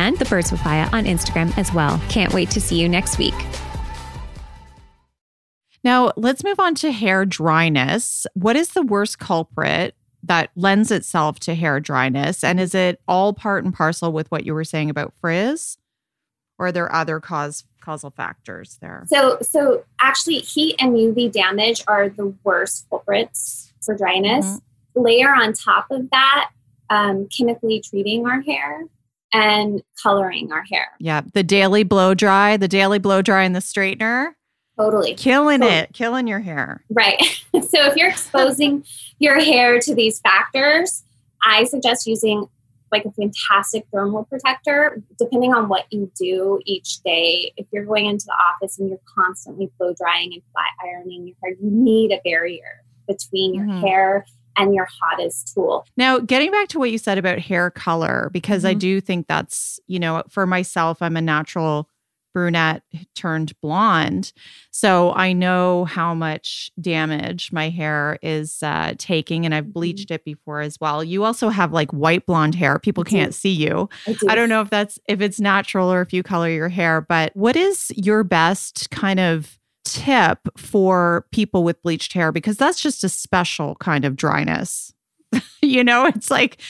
and 0.00 0.18
the 0.18 0.24
Birds 0.24 0.50
with 0.50 0.62
Papaya 0.62 0.88
on 0.92 1.04
Instagram 1.04 1.56
as 1.58 1.72
well. 1.74 2.00
Can't 2.08 2.32
wait 2.32 2.50
to 2.50 2.60
see 2.60 2.80
you 2.80 2.88
next 2.88 3.18
week. 3.18 3.34
Now, 5.84 6.12
let's 6.16 6.42
move 6.42 6.58
on 6.58 6.74
to 6.76 6.90
hair 6.90 7.24
dryness. 7.24 8.26
What 8.34 8.56
is 8.56 8.70
the 8.70 8.82
worst 8.82 9.18
culprit 9.18 9.94
that 10.22 10.50
lends 10.56 10.90
itself 10.90 11.38
to 11.40 11.54
hair 11.54 11.80
dryness? 11.80 12.42
And 12.42 12.58
is 12.58 12.74
it 12.74 13.00
all 13.06 13.32
part 13.32 13.64
and 13.64 13.72
parcel 13.72 14.12
with 14.12 14.30
what 14.30 14.44
you 14.44 14.54
were 14.54 14.64
saying 14.64 14.90
about 14.90 15.12
frizz? 15.20 15.76
Or 16.58 16.66
are 16.66 16.72
there 16.72 16.92
other 16.94 17.20
cause 17.20 17.64
causal 17.80 18.10
factors 18.10 18.78
there? 18.82 19.04
So 19.06 19.38
so 19.40 19.84
actually 20.00 20.40
heat 20.40 20.76
and 20.78 20.94
UV 20.94 21.32
damage 21.32 21.82
are 21.86 22.10
the 22.10 22.34
worst 22.44 22.86
culprits 22.90 23.72
for 23.80 23.96
dryness. 23.96 24.46
Mm-hmm. 24.46 25.02
Layer 25.02 25.34
on 25.34 25.54
top 25.54 25.86
of 25.90 26.10
that, 26.10 26.50
um, 26.90 27.28
chemically 27.28 27.80
treating 27.80 28.26
our 28.26 28.42
hair 28.42 28.84
and 29.32 29.82
coloring 30.02 30.52
our 30.52 30.62
hair. 30.62 30.88
Yeah, 30.98 31.22
the 31.32 31.42
daily 31.42 31.82
blow 31.82 32.14
dry, 32.14 32.56
the 32.56 32.68
daily 32.68 32.98
blow 32.98 33.22
dry 33.22 33.44
and 33.44 33.54
the 33.54 33.60
straightener. 33.60 34.34
Totally. 34.78 35.14
Killing 35.14 35.62
it, 35.62 35.92
killing 35.92 36.26
your 36.26 36.40
hair. 36.40 36.82
Right. 36.90 37.20
so 37.52 37.84
if 37.86 37.96
you're 37.96 38.08
exposing 38.08 38.84
your 39.18 39.38
hair 39.38 39.78
to 39.78 39.94
these 39.94 40.20
factors, 40.20 41.02
I 41.42 41.64
suggest 41.64 42.06
using 42.06 42.46
like 42.90 43.04
a 43.04 43.12
fantastic 43.12 43.84
thermal 43.92 44.24
protector, 44.24 45.00
depending 45.18 45.54
on 45.54 45.68
what 45.68 45.84
you 45.90 46.10
do 46.18 46.60
each 46.64 47.00
day. 47.04 47.52
If 47.56 47.66
you're 47.72 47.84
going 47.84 48.06
into 48.06 48.26
the 48.26 48.32
office 48.32 48.78
and 48.78 48.88
you're 48.88 48.98
constantly 49.14 49.70
blow 49.78 49.94
drying 49.96 50.32
and 50.32 50.42
flat 50.52 50.70
ironing 50.84 51.26
your 51.26 51.36
hair, 51.42 51.52
you 51.52 51.70
need 51.70 52.10
a 52.10 52.20
barrier 52.24 52.82
between 53.06 53.54
your 53.54 53.66
mm-hmm. 53.66 53.86
hair 53.86 54.26
and 54.56 54.74
your 54.74 54.88
hottest 55.00 55.54
tool. 55.54 55.86
Now, 55.96 56.18
getting 56.18 56.50
back 56.50 56.68
to 56.68 56.78
what 56.78 56.90
you 56.90 56.98
said 56.98 57.18
about 57.18 57.38
hair 57.38 57.70
color, 57.70 58.30
because 58.32 58.62
mm-hmm. 58.62 58.70
I 58.70 58.74
do 58.74 59.00
think 59.00 59.26
that's, 59.26 59.80
you 59.86 59.98
know, 59.98 60.22
for 60.28 60.46
myself, 60.46 61.00
I'm 61.02 61.16
a 61.16 61.22
natural 61.22 61.88
brunette 62.32 62.82
turned 63.14 63.58
blonde. 63.60 64.32
So 64.70 65.12
I 65.14 65.32
know 65.32 65.84
how 65.84 66.14
much 66.14 66.70
damage 66.80 67.50
my 67.52 67.70
hair 67.70 68.18
is 68.22 68.62
uh, 68.62 68.94
taking, 68.98 69.44
and 69.44 69.54
I've 69.54 69.64
mm-hmm. 69.64 69.72
bleached 69.72 70.10
it 70.10 70.24
before 70.24 70.60
as 70.60 70.78
well. 70.80 71.02
You 71.02 71.24
also 71.24 71.48
have 71.48 71.72
like 71.72 71.90
white 71.90 72.26
blonde 72.26 72.54
hair. 72.54 72.78
People 72.78 73.04
can't 73.04 73.34
see 73.34 73.52
you. 73.52 73.88
I, 74.06 74.12
do. 74.12 74.26
I 74.28 74.34
don't 74.34 74.48
know 74.48 74.60
if 74.60 74.70
that's 74.70 74.98
if 75.08 75.20
it's 75.20 75.40
natural 75.40 75.92
or 75.92 76.02
if 76.02 76.12
you 76.12 76.22
color 76.22 76.48
your 76.48 76.68
hair, 76.68 77.00
but 77.00 77.36
what 77.36 77.56
is 77.56 77.92
your 77.96 78.24
best 78.24 78.90
kind 78.90 79.20
of 79.20 79.58
tip 79.90 80.38
for 80.56 81.26
people 81.32 81.64
with 81.64 81.82
bleached 81.82 82.12
hair 82.12 82.30
because 82.32 82.56
that's 82.56 82.80
just 82.80 83.02
a 83.02 83.08
special 83.08 83.74
kind 83.76 84.04
of 84.04 84.16
dryness. 84.16 84.92
you 85.62 85.82
know, 85.82 86.06
it's 86.06 86.30
like 86.30 86.60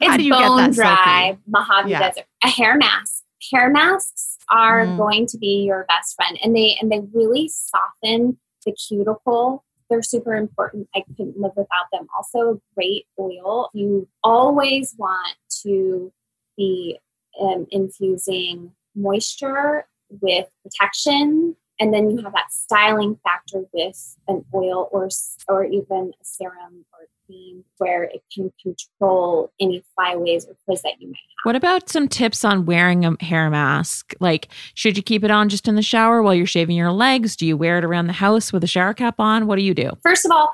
it's 0.00 0.10
how 0.10 0.16
do 0.16 0.24
you 0.24 0.32
bone 0.32 0.58
get 0.58 0.66
that 0.66 0.74
dry 0.74 1.26
silky? 1.28 1.42
Mojave 1.46 1.90
yeah. 1.90 2.00
Desert. 2.00 2.24
A 2.44 2.48
hair 2.48 2.76
mask. 2.76 3.22
Hair 3.52 3.70
masks 3.70 4.36
are 4.50 4.86
mm. 4.86 4.96
going 4.96 5.26
to 5.26 5.38
be 5.38 5.64
your 5.64 5.84
best 5.88 6.14
friend, 6.16 6.38
and 6.42 6.54
they 6.54 6.76
and 6.80 6.90
they 6.90 7.00
really 7.12 7.48
soften 7.48 8.38
the 8.64 8.72
cuticle. 8.72 9.64
They're 9.88 10.02
super 10.02 10.34
important. 10.34 10.88
I 10.94 11.04
couldn't 11.16 11.38
live 11.38 11.52
without 11.56 11.86
them. 11.92 12.08
Also, 12.16 12.60
great 12.74 13.06
oil. 13.18 13.70
You 13.72 14.08
always 14.24 14.94
want 14.98 15.36
to 15.62 16.12
be 16.56 16.98
um, 17.40 17.66
infusing 17.70 18.72
moisture 18.96 19.86
with 20.10 20.48
protection 20.62 21.56
and 21.78 21.92
then 21.92 22.10
you 22.10 22.22
have 22.22 22.32
that 22.32 22.50
styling 22.50 23.18
factor 23.22 23.64
with 23.72 24.16
an 24.28 24.44
oil 24.54 24.88
or 24.92 25.08
or 25.48 25.64
even 25.64 26.12
a 26.20 26.24
serum 26.24 26.84
or 26.92 27.06
cream 27.26 27.64
where 27.78 28.04
it 28.04 28.22
can 28.32 28.52
control 28.62 29.52
any 29.60 29.82
flyaways 29.94 30.46
or 30.46 30.56
frizz 30.64 30.82
that 30.82 30.94
you 31.00 31.08
might 31.08 31.16
have. 31.16 31.44
What 31.44 31.56
about 31.56 31.88
some 31.88 32.08
tips 32.08 32.44
on 32.44 32.66
wearing 32.66 33.04
a 33.04 33.16
hair 33.22 33.50
mask? 33.50 34.14
Like, 34.20 34.48
should 34.74 34.96
you 34.96 35.02
keep 35.02 35.24
it 35.24 35.30
on 35.30 35.48
just 35.48 35.68
in 35.68 35.74
the 35.74 35.82
shower 35.82 36.22
while 36.22 36.34
you're 36.34 36.46
shaving 36.46 36.76
your 36.76 36.92
legs? 36.92 37.36
Do 37.36 37.46
you 37.46 37.56
wear 37.56 37.78
it 37.78 37.84
around 37.84 38.06
the 38.06 38.14
house 38.14 38.52
with 38.52 38.64
a 38.64 38.68
shower 38.68 38.94
cap 38.94 39.20
on? 39.20 39.46
What 39.46 39.56
do 39.56 39.62
you 39.62 39.74
do? 39.74 39.90
First 40.02 40.24
of 40.24 40.30
all, 40.30 40.52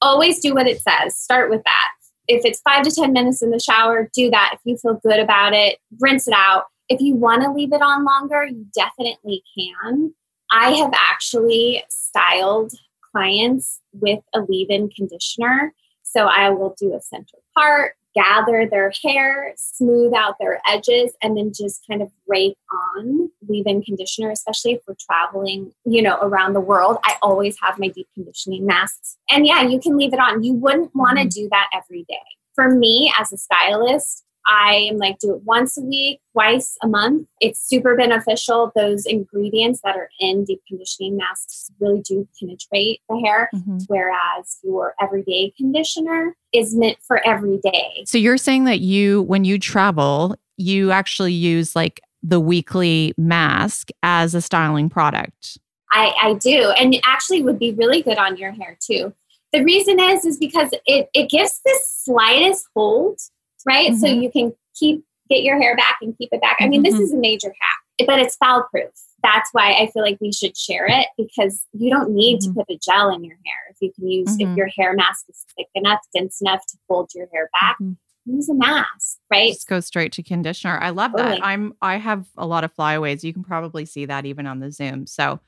always 0.00 0.40
do 0.40 0.54
what 0.54 0.66
it 0.66 0.80
says. 0.80 1.14
Start 1.14 1.50
with 1.50 1.62
that. 1.64 1.88
If 2.28 2.44
it's 2.44 2.60
five 2.60 2.82
to 2.84 2.90
10 2.90 3.12
minutes 3.12 3.42
in 3.42 3.50
the 3.50 3.60
shower, 3.60 4.10
do 4.12 4.30
that. 4.30 4.50
If 4.54 4.60
you 4.64 4.76
feel 4.76 4.94
good 4.94 5.20
about 5.20 5.52
it, 5.52 5.78
rinse 6.00 6.26
it 6.26 6.34
out. 6.36 6.64
If 6.88 7.00
you 7.00 7.14
want 7.14 7.42
to 7.42 7.52
leave 7.52 7.72
it 7.72 7.82
on 7.82 8.04
longer, 8.04 8.46
you 8.46 8.66
definitely 8.74 9.42
can. 9.56 10.12
I 10.50 10.72
have 10.72 10.92
actually 10.94 11.84
styled 11.88 12.72
clients 13.12 13.80
with 13.92 14.20
a 14.34 14.40
leave 14.40 14.70
in 14.70 14.88
conditioner. 14.90 15.74
So 16.02 16.26
I 16.26 16.50
will 16.50 16.74
do 16.78 16.94
a 16.94 17.00
center 17.00 17.38
part, 17.54 17.94
gather 18.14 18.66
their 18.66 18.92
hair, 19.04 19.52
smooth 19.56 20.14
out 20.14 20.36
their 20.38 20.60
edges, 20.66 21.12
and 21.22 21.36
then 21.36 21.52
just 21.54 21.84
kind 21.88 22.00
of 22.00 22.10
rake 22.26 22.56
on 22.96 23.30
leave 23.48 23.66
in 23.66 23.82
conditioner, 23.82 24.30
especially 24.30 24.72
if 24.72 24.82
we're 24.86 24.94
traveling, 24.98 25.72
you 25.84 26.02
know, 26.02 26.18
around 26.20 26.52
the 26.52 26.60
world. 26.60 26.98
I 27.04 27.16
always 27.22 27.56
have 27.62 27.78
my 27.78 27.88
deep 27.88 28.08
conditioning 28.14 28.64
masks. 28.64 29.18
And 29.30 29.46
yeah, 29.46 29.62
you 29.62 29.80
can 29.80 29.96
leave 29.96 30.12
it 30.12 30.20
on. 30.20 30.42
You 30.42 30.54
wouldn't 30.54 30.94
want 30.94 31.18
to 31.18 31.24
mm-hmm. 31.24 31.42
do 31.42 31.48
that 31.50 31.68
every 31.74 32.04
day. 32.08 32.16
For 32.54 32.70
me 32.70 33.12
as 33.18 33.32
a 33.32 33.36
stylist, 33.36 34.24
I 34.46 34.88
am 34.90 34.98
like 34.98 35.18
do 35.18 35.34
it 35.34 35.42
once 35.42 35.76
a 35.76 35.82
week, 35.82 36.20
twice 36.32 36.76
a 36.82 36.88
month. 36.88 37.26
It's 37.40 37.60
super 37.60 37.96
beneficial. 37.96 38.72
Those 38.76 39.04
ingredients 39.04 39.80
that 39.84 39.96
are 39.96 40.08
in 40.20 40.44
deep 40.44 40.62
conditioning 40.68 41.16
masks 41.16 41.70
really 41.80 42.00
do 42.02 42.28
penetrate 42.38 43.00
the 43.08 43.18
hair, 43.18 43.50
mm-hmm. 43.54 43.78
whereas 43.88 44.58
your 44.62 44.94
everyday 45.00 45.52
conditioner 45.56 46.36
is 46.52 46.74
meant 46.74 46.98
for 47.06 47.26
every 47.26 47.58
day. 47.58 48.04
So 48.06 48.18
you're 48.18 48.38
saying 48.38 48.64
that 48.64 48.80
you, 48.80 49.22
when 49.22 49.44
you 49.44 49.58
travel, 49.58 50.36
you 50.56 50.92
actually 50.92 51.32
use 51.32 51.74
like 51.74 52.00
the 52.22 52.40
weekly 52.40 53.14
mask 53.16 53.90
as 54.02 54.34
a 54.34 54.40
styling 54.40 54.88
product. 54.88 55.58
I, 55.92 56.12
I 56.20 56.34
do, 56.34 56.72
and 56.78 56.94
it 56.94 57.00
actually 57.04 57.42
would 57.42 57.58
be 57.58 57.72
really 57.72 58.02
good 58.02 58.18
on 58.18 58.36
your 58.36 58.52
hair 58.52 58.76
too. 58.80 59.12
The 59.52 59.62
reason 59.62 59.98
is 60.00 60.24
is 60.24 60.36
because 60.36 60.70
it, 60.84 61.08
it 61.14 61.30
gives 61.30 61.60
the 61.64 61.80
slightest 61.84 62.66
hold 62.74 63.18
right? 63.66 63.90
Mm-hmm. 63.90 64.00
So 64.00 64.06
you 64.06 64.30
can 64.30 64.54
keep 64.74 65.04
get 65.28 65.42
your 65.42 65.60
hair 65.60 65.76
back 65.76 65.98
and 66.00 66.16
keep 66.16 66.28
it 66.32 66.40
back. 66.40 66.56
I 66.60 66.68
mean, 66.68 66.82
mm-hmm. 66.82 66.96
this 66.96 67.08
is 67.08 67.12
a 67.12 67.16
major 67.16 67.48
hack, 67.48 68.06
but 68.06 68.18
it's 68.20 68.36
foul 68.36 68.66
proof. 68.70 68.90
That's 69.22 69.50
why 69.52 69.72
I 69.72 69.90
feel 69.92 70.02
like 70.02 70.18
we 70.20 70.32
should 70.32 70.56
share 70.56 70.86
it 70.86 71.08
because 71.16 71.64
you 71.72 71.90
don't 71.90 72.10
need 72.10 72.40
mm-hmm. 72.40 72.52
to 72.52 72.64
put 72.64 72.74
a 72.74 72.78
gel 72.78 73.10
in 73.10 73.24
your 73.24 73.36
hair. 73.44 73.56
If 73.70 73.76
you 73.80 73.92
can 73.92 74.06
use, 74.06 74.28
mm-hmm. 74.28 74.52
if 74.52 74.56
your 74.56 74.68
hair 74.76 74.94
mask 74.94 75.24
is 75.28 75.44
thick 75.56 75.66
enough, 75.74 76.00
dense 76.14 76.40
enough 76.40 76.64
to 76.66 76.78
hold 76.88 77.10
your 77.14 77.26
hair 77.32 77.50
back, 77.60 77.76
mm-hmm. 77.80 78.36
use 78.36 78.48
a 78.48 78.54
mask, 78.54 79.18
right? 79.30 79.52
Just 79.52 79.66
go 79.66 79.80
straight 79.80 80.12
to 80.12 80.22
conditioner. 80.22 80.78
I 80.78 80.90
love 80.90 81.12
totally. 81.12 81.36
that. 81.36 81.44
I'm, 81.44 81.72
I 81.82 81.96
have 81.96 82.26
a 82.36 82.46
lot 82.46 82.62
of 82.62 82.72
flyaways. 82.72 83.24
You 83.24 83.32
can 83.32 83.42
probably 83.42 83.84
see 83.84 84.06
that 84.06 84.26
even 84.26 84.46
on 84.46 84.60
the 84.60 84.70
Zoom. 84.70 85.06
So 85.06 85.40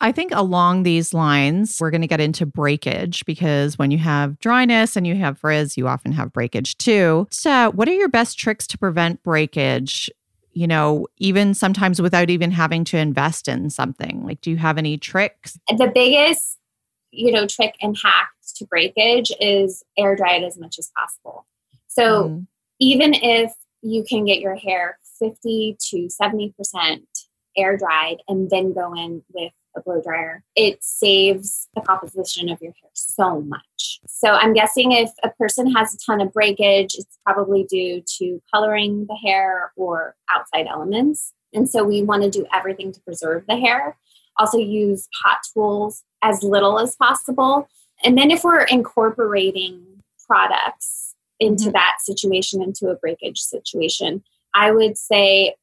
I 0.00 0.12
think 0.12 0.32
along 0.34 0.82
these 0.82 1.14
lines, 1.14 1.78
we're 1.80 1.90
going 1.90 2.02
to 2.02 2.06
get 2.06 2.20
into 2.20 2.44
breakage 2.44 3.24
because 3.24 3.78
when 3.78 3.90
you 3.90 3.98
have 3.98 4.38
dryness 4.38 4.96
and 4.96 5.06
you 5.06 5.14
have 5.16 5.38
frizz, 5.38 5.76
you 5.76 5.88
often 5.88 6.12
have 6.12 6.32
breakage 6.32 6.76
too. 6.76 7.26
So, 7.30 7.70
what 7.70 7.88
are 7.88 7.94
your 7.94 8.08
best 8.08 8.38
tricks 8.38 8.66
to 8.68 8.78
prevent 8.78 9.22
breakage? 9.22 10.10
You 10.52 10.66
know, 10.66 11.06
even 11.18 11.54
sometimes 11.54 12.00
without 12.00 12.30
even 12.30 12.50
having 12.50 12.84
to 12.84 12.98
invest 12.98 13.48
in 13.48 13.70
something. 13.70 14.24
Like, 14.24 14.40
do 14.40 14.50
you 14.50 14.56
have 14.58 14.78
any 14.78 14.98
tricks? 14.98 15.58
The 15.68 15.90
biggest, 15.92 16.58
you 17.10 17.32
know, 17.32 17.46
trick 17.46 17.74
and 17.80 17.96
hack 18.02 18.30
to 18.56 18.66
breakage 18.66 19.32
is 19.40 19.82
air 19.98 20.14
dry 20.14 20.36
it 20.36 20.44
as 20.44 20.58
much 20.58 20.78
as 20.78 20.90
possible. 20.96 21.46
So, 21.88 22.24
mm. 22.24 22.46
even 22.80 23.14
if 23.14 23.52
you 23.82 24.04
can 24.06 24.26
get 24.26 24.40
your 24.40 24.56
hair 24.56 24.98
50 25.18 25.76
to 25.90 26.08
70% 26.20 26.52
air 27.56 27.76
dried 27.76 28.18
and 28.28 28.50
then 28.50 28.74
go 28.74 28.92
in 28.94 29.22
with 29.32 29.52
a 29.76 29.82
blow 29.82 30.00
dryer, 30.00 30.42
it 30.54 30.82
saves 30.82 31.68
the 31.74 31.82
composition 31.82 32.48
of 32.48 32.60
your 32.60 32.72
hair 32.80 32.90
so 32.94 33.40
much. 33.42 34.00
So 34.06 34.30
I'm 34.30 34.52
guessing 34.52 34.92
if 34.92 35.10
a 35.22 35.30
person 35.30 35.72
has 35.72 35.94
a 35.94 35.98
ton 35.98 36.20
of 36.20 36.32
breakage, 36.32 36.94
it's 36.94 37.18
probably 37.24 37.64
due 37.64 38.02
to 38.18 38.42
coloring 38.52 39.06
the 39.08 39.16
hair 39.16 39.72
or 39.76 40.16
outside 40.34 40.66
elements. 40.66 41.32
And 41.52 41.68
so 41.68 41.84
we 41.84 42.02
want 42.02 42.22
to 42.22 42.30
do 42.30 42.46
everything 42.52 42.92
to 42.92 43.00
preserve 43.00 43.44
the 43.48 43.56
hair. 43.56 43.96
Also 44.38 44.58
use 44.58 45.08
hot 45.24 45.38
tools 45.52 46.02
as 46.22 46.42
little 46.42 46.78
as 46.78 46.94
possible. 46.96 47.68
And 48.04 48.16
then 48.18 48.30
if 48.30 48.44
we're 48.44 48.62
incorporating 48.62 50.02
products 50.26 51.14
into 51.40 51.64
mm-hmm. 51.64 51.72
that 51.72 51.96
situation, 52.00 52.62
into 52.62 52.88
a 52.88 52.96
breakage 52.96 53.40
situation, 53.40 54.22
I 54.54 54.70
would 54.70 54.98
say 54.98 55.54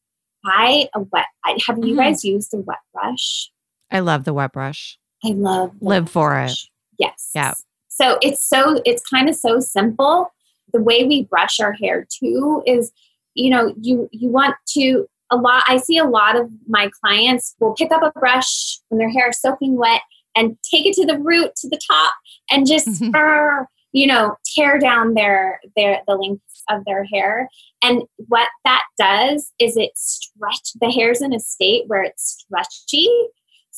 buy 0.44 0.88
a 0.94 1.00
wet. 1.00 1.26
Have 1.46 1.78
you 1.78 1.84
mm-hmm. 1.84 1.98
guys 1.98 2.24
used 2.24 2.54
a 2.54 2.58
wet 2.58 2.80
brush? 2.94 3.52
I 3.94 4.00
love 4.00 4.26
the 4.26 4.34
wet 4.34 4.52
brush. 4.52 4.98
I 5.24 5.30
love 5.30 5.72
live 5.80 6.10
for 6.10 6.32
brush. 6.32 6.66
it. 6.66 6.70
Yes. 7.00 7.32
Yeah. 7.34 7.54
So 7.88 8.18
it's 8.22 8.44
so 8.44 8.82
it's 8.86 9.04
kind 9.04 9.30
of 9.30 9.36
so 9.36 9.60
simple. 9.60 10.32
The 10.74 10.82
way 10.82 11.06
we 11.06 11.26
brush 11.26 11.60
our 11.60 11.74
hair 11.74 12.08
too 12.10 12.64
is, 12.66 12.92
you 13.36 13.52
know, 13.52 13.74
you 13.80 14.10
you 14.12 14.30
want 14.30 14.56
to 14.70 15.08
a 15.30 15.38
lot. 15.38 15.64
I 15.68 15.78
see 15.78 15.98
a 15.98 16.06
lot 16.06 16.36
of 16.36 16.52
my 16.68 16.90
clients 17.02 17.56
will 17.60 17.74
pick 17.76 17.92
up 17.92 18.04
a 18.04 18.12
brush 18.20 18.80
when 18.90 18.98
their 18.98 19.12
hair 19.12 19.30
is 19.30 19.40
soaking 19.40 19.78
wet 19.78 20.02
and 20.36 20.58
take 20.70 20.86
it 20.86 20.96
to 20.96 21.06
the 21.06 21.20
root 21.20 21.56
to 21.58 21.70
the 21.70 21.80
top 21.88 22.14
and 22.50 22.68
just 22.68 22.88
mm-hmm. 22.88 23.64
you 23.92 24.08
know 24.08 24.36
tear 24.56 24.80
down 24.80 25.14
their 25.14 25.60
their 25.76 26.02
the 26.08 26.16
lengths 26.16 26.64
of 26.70 26.84
their 26.86 27.04
hair 27.04 27.50
and 27.84 28.04
what 28.28 28.50
that 28.64 28.84
does 28.98 29.52
is 29.60 29.78
it 29.78 29.92
stretch 29.96 30.72
the 30.80 30.90
hair's 30.90 31.22
in 31.22 31.34
a 31.34 31.40
state 31.40 31.84
where 31.88 32.04
it's 32.04 32.46
stretchy 32.46 33.10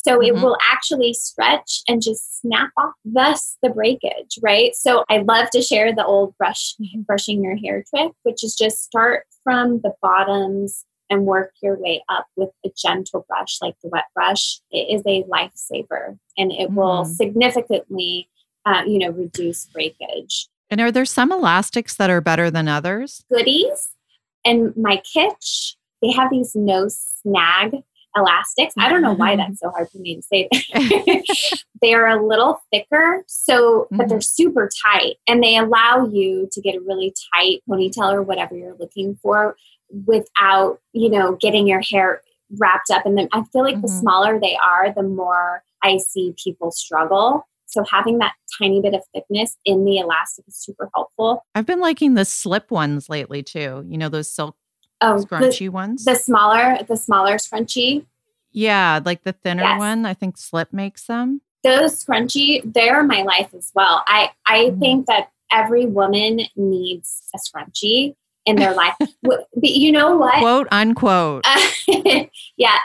so 0.06 0.20
mm-hmm. 0.20 0.38
it 0.38 0.42
will 0.42 0.56
actually 0.62 1.14
stretch 1.14 1.82
and 1.88 2.02
just 2.02 2.42
snap 2.42 2.70
off, 2.78 2.94
thus 3.04 3.58
the 3.64 3.72
breakage, 3.72 4.38
right? 4.44 4.76
So 4.76 5.04
I 5.10 5.18
love 5.18 5.50
to 5.50 5.64
share 5.64 5.96
the 5.96 6.06
old 6.06 6.38
brush 6.38 6.76
mm-hmm. 6.80 7.02
brushing 7.02 7.44
your 7.44 7.56
hair 7.56 7.84
trick, 7.90 8.12
which 8.22 8.44
is 8.44 8.56
just 8.56 8.84
start 8.84 9.26
from 9.44 9.82
the 9.82 9.94
bottoms 10.04 10.86
and 11.10 11.26
work 11.26 11.54
your 11.64 11.80
way 11.80 12.04
up 12.08 12.28
with 12.36 12.50
a 12.64 12.70
gentle 12.78 13.26
brush 13.28 13.58
like 13.64 13.76
the 13.82 13.90
wet 13.90 14.06
brush. 14.14 14.60
It 14.70 14.96
is 14.96 15.02
a 15.08 15.24
lifesaver 15.24 16.20
and 16.38 16.52
it 16.52 16.68
mm-hmm. 16.68 16.76
will 16.76 17.06
significantly, 17.06 18.30
uh, 18.64 18.84
you 18.86 19.00
know, 19.00 19.10
reduce 19.10 19.66
breakage. 19.66 20.48
And 20.70 20.82
are 20.82 20.92
there 20.92 21.06
some 21.06 21.32
elastics 21.32 21.96
that 21.96 22.12
are 22.12 22.22
better 22.22 22.52
than 22.52 22.68
others? 22.68 23.26
Goodies 23.32 23.90
and 24.44 24.76
my 24.78 25.02
Kitsch, 25.16 25.76
they 26.04 26.12
have 26.12 26.30
these 26.30 26.56
no 26.56 26.90
snag 26.90 27.84
elastics. 28.15 28.74
I 28.77 28.89
don't 28.89 29.01
know 29.01 29.13
why 29.13 29.36
that's 29.36 29.60
so 29.60 29.69
hard 29.69 29.89
for 29.89 29.98
me 30.00 30.15
to 30.15 30.22
say. 30.22 30.50
they 31.81 31.93
are 31.93 32.07
a 32.07 32.25
little 32.25 32.60
thicker, 32.72 33.24
so 33.27 33.88
but 33.91 34.10
they're 34.10 34.17
mm-hmm. 34.17 34.43
super 34.43 34.69
tight 34.86 35.15
and 35.27 35.43
they 35.43 35.57
allow 35.57 36.07
you 36.12 36.48
to 36.51 36.62
get 36.62 36.75
a 36.75 36.81
really 36.81 37.13
tight 37.34 37.62
ponytail 37.69 38.13
or 38.13 38.22
whatever 38.22 38.56
you're 38.56 38.75
looking 38.80 39.17
for 39.21 39.56
without, 40.06 40.80
you 40.93 41.10
know, 41.10 41.36
getting 41.36 41.67
your 41.67 41.82
hair 41.82 42.21
wrapped 42.58 42.89
up 42.91 43.06
in 43.06 43.15
them. 43.15 43.28
I 43.32 43.43
feel 43.51 43.63
like 43.63 43.75
mm-hmm. 43.75 43.82
the 43.82 43.88
smaller 43.88 44.39
they 44.39 44.58
are, 44.63 44.93
the 44.93 45.04
more 45.04 45.63
I 45.84 45.97
see 45.97 46.34
people 46.41 46.71
struggle. 46.71 47.47
So 47.67 47.84
having 47.84 48.19
that 48.19 48.34
tiny 48.58 48.82
bit 48.82 48.93
of 48.93 49.01
thickness 49.13 49.58
in 49.65 49.86
the 49.86 49.97
elastic 49.97 50.45
is 50.47 50.56
super 50.56 50.89
helpful. 50.93 51.43
I've 51.56 51.65
been 51.65 51.80
liking 51.80 52.13
the 52.13 52.25
slip 52.25 52.71
ones 52.71 53.10
lately 53.10 53.43
too. 53.43 53.84
You 53.88 53.97
know 53.97 54.10
those 54.10 54.32
silk 54.32 54.56
Oh, 55.01 55.17
scrunchy 55.17 55.60
the, 55.60 55.69
ones. 55.69 56.05
The 56.05 56.15
smaller, 56.15 56.77
the 56.88 56.97
smaller 56.97 57.36
scrunchy. 57.36 58.05
Yeah, 58.51 59.01
like 59.03 59.23
the 59.23 59.34
thinner 59.34 59.63
yes. 59.63 59.79
one. 59.79 60.05
I 60.05 60.13
think 60.13 60.38
Slip 60.38 60.71
makes 60.71 61.05
them. 61.05 61.41
Those 61.63 62.03
scrunchy, 62.03 62.62
they're 62.63 63.03
my 63.03 63.23
life 63.23 63.53
as 63.53 63.71
well. 63.75 64.03
I 64.08 64.31
I 64.47 64.65
mm-hmm. 64.65 64.79
think 64.79 65.05
that 65.08 65.29
every 65.51 65.86
woman 65.86 66.41
needs 66.55 67.23
a 67.36 67.39
scrunchy 67.39 68.15
in 68.45 68.55
their 68.55 68.73
life. 68.73 68.95
but 69.23 69.47
you 69.62 69.91
know 69.91 70.15
what? 70.15 70.39
Quote 70.39 70.67
unquote. 70.71 71.45
Uh, 71.45 71.69
yeah. 72.58 72.79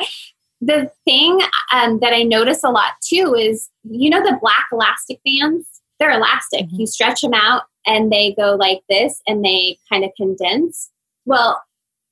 The 0.60 0.90
thing 1.04 1.40
um, 1.72 2.00
that 2.00 2.12
I 2.12 2.22
notice 2.22 2.62
a 2.64 2.70
lot 2.70 2.92
too 3.02 3.34
is, 3.38 3.70
you 3.84 4.10
know, 4.10 4.22
the 4.22 4.38
black 4.40 4.66
elastic 4.72 5.20
bands. 5.24 5.66
They're 5.98 6.10
elastic. 6.10 6.66
Mm-hmm. 6.66 6.80
You 6.80 6.86
stretch 6.86 7.20
them 7.20 7.34
out 7.34 7.62
and 7.86 8.12
they 8.12 8.34
go 8.34 8.56
like 8.56 8.82
this, 8.88 9.22
and 9.26 9.44
they 9.44 9.78
kind 9.90 10.04
of 10.04 10.10
condense. 10.16 10.90
Well, 11.24 11.62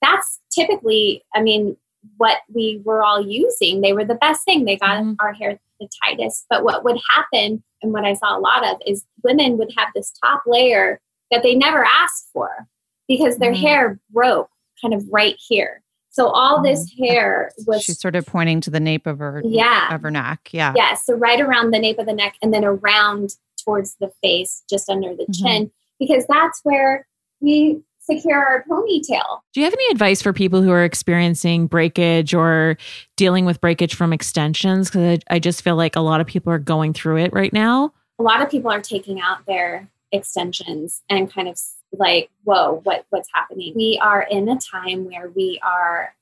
that's 0.00 0.40
typically, 0.50 1.22
I 1.34 1.42
mean, 1.42 1.76
what 2.16 2.38
we 2.52 2.80
were 2.84 3.02
all 3.02 3.20
using. 3.20 3.80
They 3.80 3.92
were 3.92 4.04
the 4.04 4.14
best 4.14 4.44
thing. 4.44 4.64
They 4.64 4.76
got 4.76 4.98
mm-hmm. 4.98 5.14
our 5.20 5.32
hair 5.32 5.58
the 5.80 5.88
tightest. 6.04 6.46
But 6.50 6.64
what 6.64 6.84
would 6.84 6.98
happen, 7.14 7.62
and 7.82 7.92
what 7.92 8.04
I 8.04 8.14
saw 8.14 8.36
a 8.36 8.40
lot 8.40 8.66
of, 8.66 8.80
is 8.86 9.04
women 9.22 9.58
would 9.58 9.72
have 9.76 9.88
this 9.94 10.12
top 10.24 10.42
layer 10.46 11.00
that 11.30 11.42
they 11.42 11.54
never 11.54 11.84
asked 11.84 12.28
for 12.32 12.66
because 13.06 13.38
their 13.38 13.52
mm-hmm. 13.52 13.62
hair 13.62 14.00
broke 14.10 14.50
kind 14.80 14.94
of 14.94 15.04
right 15.10 15.36
here. 15.38 15.82
So 16.10 16.28
all 16.28 16.56
mm-hmm. 16.56 16.64
this 16.64 16.92
hair 16.98 17.50
was. 17.66 17.82
She's 17.82 18.00
sort 18.00 18.16
of 18.16 18.26
pointing 18.26 18.60
to 18.62 18.70
the 18.70 18.80
nape 18.80 19.06
of 19.06 19.18
her 19.18 19.42
yeah 19.44 19.94
of 19.94 20.02
her 20.02 20.10
neck. 20.10 20.48
Yeah. 20.52 20.72
Yeah. 20.74 20.94
So 20.94 21.14
right 21.14 21.40
around 21.40 21.72
the 21.72 21.78
nape 21.78 21.98
of 21.98 22.06
the 22.06 22.12
neck, 22.12 22.36
and 22.42 22.52
then 22.52 22.64
around 22.64 23.36
towards 23.64 23.96
the 24.00 24.10
face, 24.22 24.62
just 24.68 24.88
under 24.88 25.14
the 25.14 25.24
mm-hmm. 25.24 25.46
chin, 25.46 25.70
because 25.98 26.26
that's 26.26 26.60
where 26.64 27.06
we 27.40 27.82
secure 28.10 28.38
our 28.38 28.64
ponytail. 28.68 29.40
Do 29.52 29.60
you 29.60 29.64
have 29.64 29.74
any 29.74 29.92
advice 29.92 30.22
for 30.22 30.32
people 30.32 30.62
who 30.62 30.70
are 30.70 30.84
experiencing 30.84 31.66
breakage 31.66 32.34
or 32.34 32.76
dealing 33.16 33.44
with 33.44 33.60
breakage 33.60 33.94
from 33.94 34.12
extensions? 34.12 34.88
Because 34.88 35.18
I, 35.30 35.34
I 35.34 35.38
just 35.38 35.62
feel 35.62 35.76
like 35.76 35.96
a 35.96 36.00
lot 36.00 36.20
of 36.20 36.26
people 36.26 36.52
are 36.52 36.58
going 36.58 36.92
through 36.92 37.18
it 37.18 37.32
right 37.32 37.52
now. 37.52 37.92
A 38.18 38.22
lot 38.22 38.42
of 38.42 38.50
people 38.50 38.70
are 38.70 38.80
taking 38.80 39.20
out 39.20 39.46
their 39.46 39.88
extensions 40.12 41.02
and 41.08 41.32
kind 41.32 41.48
of 41.48 41.58
like, 41.92 42.30
whoa, 42.44 42.80
what 42.84 43.06
what's 43.10 43.28
happening? 43.32 43.72
We 43.76 43.98
are 44.02 44.22
in 44.22 44.48
a 44.48 44.58
time 44.58 45.04
where 45.04 45.30
we 45.30 45.60
are 45.62 46.14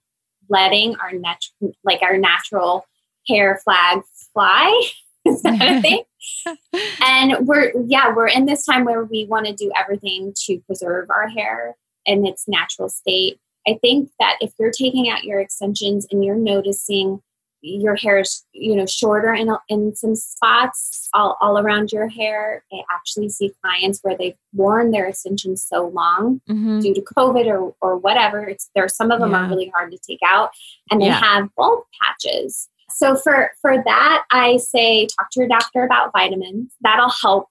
letting 0.48 0.96
our 0.96 1.12
nat- 1.12 1.50
like 1.84 2.02
our 2.02 2.18
natural 2.18 2.86
hair 3.28 3.60
flag 3.64 4.02
fly. 4.32 4.88
That 5.42 5.78
a 5.78 5.80
thing? 5.80 6.02
and 7.04 7.46
we're 7.46 7.72
yeah 7.86 8.12
we're 8.14 8.28
in 8.28 8.46
this 8.46 8.64
time 8.64 8.84
where 8.84 9.04
we 9.04 9.26
want 9.26 9.46
to 9.46 9.52
do 9.52 9.70
everything 9.76 10.32
to 10.46 10.58
preserve 10.66 11.10
our 11.10 11.28
hair 11.28 11.76
in 12.04 12.26
its 12.26 12.48
natural 12.48 12.88
state 12.88 13.38
i 13.66 13.78
think 13.80 14.10
that 14.18 14.36
if 14.40 14.52
you're 14.58 14.72
taking 14.72 15.08
out 15.08 15.24
your 15.24 15.40
extensions 15.40 16.06
and 16.10 16.24
you're 16.24 16.36
noticing 16.36 17.20
your 17.62 17.96
hair 17.96 18.18
is 18.18 18.44
you 18.52 18.76
know 18.76 18.86
shorter 18.86 19.34
in, 19.34 19.50
in 19.68 19.94
some 19.94 20.14
spots 20.14 21.08
all, 21.14 21.36
all 21.40 21.58
around 21.58 21.90
your 21.90 22.08
hair 22.08 22.64
i 22.72 22.80
actually 22.92 23.28
see 23.28 23.52
clients 23.62 24.00
where 24.02 24.16
they've 24.16 24.36
worn 24.52 24.90
their 24.90 25.06
extensions 25.06 25.64
so 25.66 25.88
long 25.88 26.40
mm-hmm. 26.48 26.80
due 26.80 26.94
to 26.94 27.00
covid 27.00 27.46
or, 27.46 27.74
or 27.80 27.96
whatever 27.96 28.44
it's 28.44 28.70
there 28.74 28.88
some 28.88 29.10
of 29.10 29.20
them 29.20 29.30
yeah. 29.30 29.44
are 29.44 29.48
really 29.48 29.70
hard 29.74 29.90
to 29.90 29.98
take 29.98 30.20
out 30.24 30.50
and 30.90 31.00
they 31.00 31.06
yeah. 31.06 31.20
have 31.20 31.48
bald 31.56 31.82
patches 32.00 32.68
so 32.90 33.16
for 33.16 33.50
for 33.60 33.82
that, 33.84 34.24
I 34.30 34.58
say 34.58 35.06
talk 35.06 35.30
to 35.32 35.40
your 35.40 35.48
doctor 35.48 35.84
about 35.84 36.12
vitamins. 36.12 36.72
That'll 36.80 37.10
help 37.10 37.48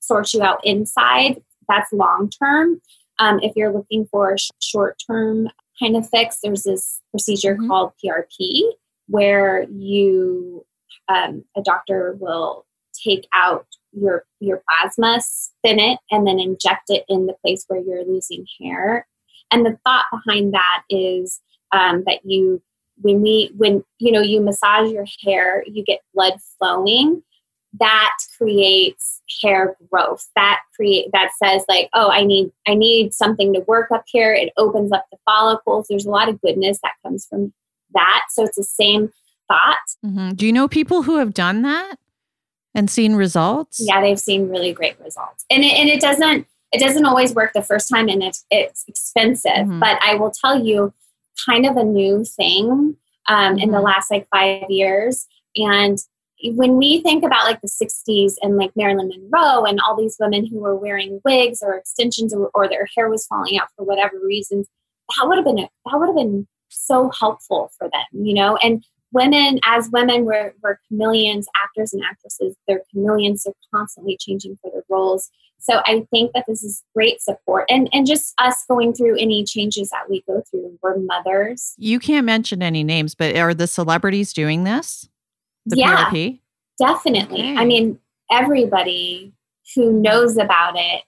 sort 0.00 0.32
you 0.32 0.42
out 0.42 0.64
inside. 0.64 1.42
That's 1.68 1.92
long 1.92 2.30
term. 2.30 2.80
Um, 3.18 3.40
if 3.42 3.52
you're 3.56 3.72
looking 3.72 4.06
for 4.10 4.34
a 4.34 4.38
sh- 4.38 4.50
short 4.60 4.96
term 5.06 5.48
kind 5.80 5.96
of 5.96 6.08
fix, 6.08 6.38
there's 6.42 6.62
this 6.62 7.00
procedure 7.10 7.54
mm-hmm. 7.54 7.68
called 7.68 7.92
PRP 8.04 8.62
where 9.08 9.64
you 9.70 10.64
um, 11.08 11.44
a 11.56 11.62
doctor 11.62 12.16
will 12.20 12.66
take 12.94 13.26
out 13.34 13.66
your 13.92 14.24
your 14.40 14.62
plasma, 14.68 15.20
spin 15.20 15.78
it, 15.78 15.98
and 16.10 16.26
then 16.26 16.38
inject 16.38 16.84
it 16.88 17.04
in 17.08 17.26
the 17.26 17.36
place 17.44 17.64
where 17.68 17.80
you're 17.80 18.04
losing 18.04 18.46
hair. 18.60 19.06
And 19.50 19.64
the 19.64 19.78
thought 19.84 20.06
behind 20.10 20.54
that 20.54 20.82
is 20.90 21.40
um, 21.72 22.04
that 22.06 22.20
you 22.24 22.62
when 22.98 23.20
we 23.22 23.52
when 23.56 23.84
you 23.98 24.10
know 24.10 24.20
you 24.20 24.40
massage 24.40 24.90
your 24.90 25.06
hair 25.24 25.62
you 25.66 25.84
get 25.84 26.00
blood 26.14 26.34
flowing 26.58 27.22
that 27.78 28.16
creates 28.36 29.20
hair 29.42 29.76
growth. 29.90 30.28
That 30.34 30.60
create 30.74 31.08
that 31.12 31.30
says 31.42 31.64
like 31.68 31.88
oh 31.94 32.10
i 32.10 32.24
need 32.24 32.50
i 32.66 32.74
need 32.74 33.12
something 33.12 33.52
to 33.54 33.60
work 33.60 33.90
up 33.90 34.04
here. 34.06 34.32
It 34.32 34.52
opens 34.56 34.92
up 34.92 35.06
the 35.10 35.18
follicles. 35.24 35.86
There's 35.88 36.06
a 36.06 36.10
lot 36.10 36.28
of 36.28 36.40
goodness 36.40 36.78
that 36.82 36.92
comes 37.02 37.26
from 37.26 37.52
that. 37.94 38.24
So 38.30 38.44
it's 38.44 38.56
the 38.56 38.64
same 38.64 39.10
thought. 39.48 39.76
Mm-hmm. 40.04 40.30
do 40.30 40.46
you 40.46 40.52
know 40.52 40.68
people 40.68 41.02
who 41.02 41.18
have 41.18 41.32
done 41.32 41.62
that 41.62 41.96
and 42.74 42.90
seen 42.90 43.14
results? 43.14 43.80
Yeah 43.80 44.00
they've 44.00 44.20
seen 44.20 44.48
really 44.48 44.72
great 44.72 44.98
results. 45.00 45.44
And 45.50 45.64
it, 45.64 45.74
and 45.74 45.88
it 45.88 46.00
doesn't 46.00 46.46
it 46.72 46.80
doesn't 46.80 47.06
always 47.06 47.34
work 47.34 47.52
the 47.52 47.62
first 47.62 47.88
time 47.88 48.08
and 48.08 48.22
it's 48.22 48.44
it's 48.50 48.84
expensive. 48.88 49.52
Mm-hmm. 49.52 49.80
but 49.80 49.98
i 50.02 50.14
will 50.14 50.30
tell 50.30 50.64
you 50.64 50.92
kind 51.44 51.66
of 51.66 51.76
a 51.76 51.84
new 51.84 52.24
thing 52.24 52.96
um, 53.28 53.58
in 53.58 53.70
the 53.70 53.76
mm-hmm. 53.76 53.84
last 53.84 54.10
like 54.10 54.26
five 54.32 54.70
years 54.70 55.26
and 55.56 55.98
when 56.44 56.76
we 56.76 57.00
think 57.00 57.24
about 57.24 57.44
like 57.44 57.60
the 57.60 57.68
60s 57.68 58.34
and 58.42 58.56
like 58.56 58.70
Marilyn 58.76 59.08
Monroe 59.08 59.64
and 59.64 59.80
all 59.80 59.96
these 59.96 60.16
women 60.20 60.46
who 60.46 60.58
were 60.58 60.76
wearing 60.76 61.20
wigs 61.24 61.60
or 61.62 61.74
extensions 61.74 62.34
or, 62.34 62.50
or 62.54 62.68
their 62.68 62.86
hair 62.94 63.08
was 63.08 63.26
falling 63.26 63.58
out 63.58 63.68
for 63.74 63.84
whatever 63.84 64.18
reasons, 64.22 64.66
that 65.16 65.26
would 65.26 65.38
have 65.38 65.46
been 65.46 65.58
a, 65.58 65.68
that 65.86 65.98
would 65.98 66.08
have 66.08 66.16
been 66.16 66.46
so 66.68 67.10
helpful 67.18 67.70
for 67.78 67.88
them, 67.88 68.24
you 68.24 68.34
know. 68.34 68.56
And 68.58 68.84
women, 69.12 69.60
as 69.64 69.88
women, 69.92 70.24
we're, 70.24 70.52
we're 70.62 70.78
chameleons, 70.88 71.46
actors 71.62 71.94
and 71.94 72.02
actresses. 72.04 72.54
They're 72.68 72.82
chameleons. 72.92 73.44
They're 73.44 73.54
constantly 73.74 74.18
changing 74.20 74.58
for 74.60 74.70
their 74.70 74.84
roles. 74.90 75.30
So 75.58 75.80
I 75.84 76.06
think 76.10 76.32
that 76.34 76.44
this 76.46 76.62
is 76.62 76.84
great 76.94 77.20
support 77.20 77.64
and 77.68 77.88
and 77.92 78.06
just 78.06 78.34
us 78.38 78.64
going 78.68 78.92
through 78.92 79.18
any 79.18 79.44
changes 79.44 79.90
that 79.90 80.08
we 80.08 80.22
go 80.26 80.42
through. 80.48 80.78
We're 80.80 80.98
mothers. 80.98 81.74
You 81.76 81.98
can't 81.98 82.24
mention 82.24 82.62
any 82.62 82.84
names, 82.84 83.14
but 83.14 83.36
are 83.36 83.52
the 83.52 83.66
celebrities 83.66 84.32
doing 84.32 84.64
this? 84.64 85.08
the 85.66 85.76
yeah, 85.76 86.06
PRP? 86.06 86.40
Definitely. 86.78 87.40
Okay. 87.40 87.56
I 87.56 87.64
mean, 87.64 87.98
everybody 88.30 89.32
who 89.74 89.92
knows 89.92 90.36
about 90.36 90.76
it 90.76 91.02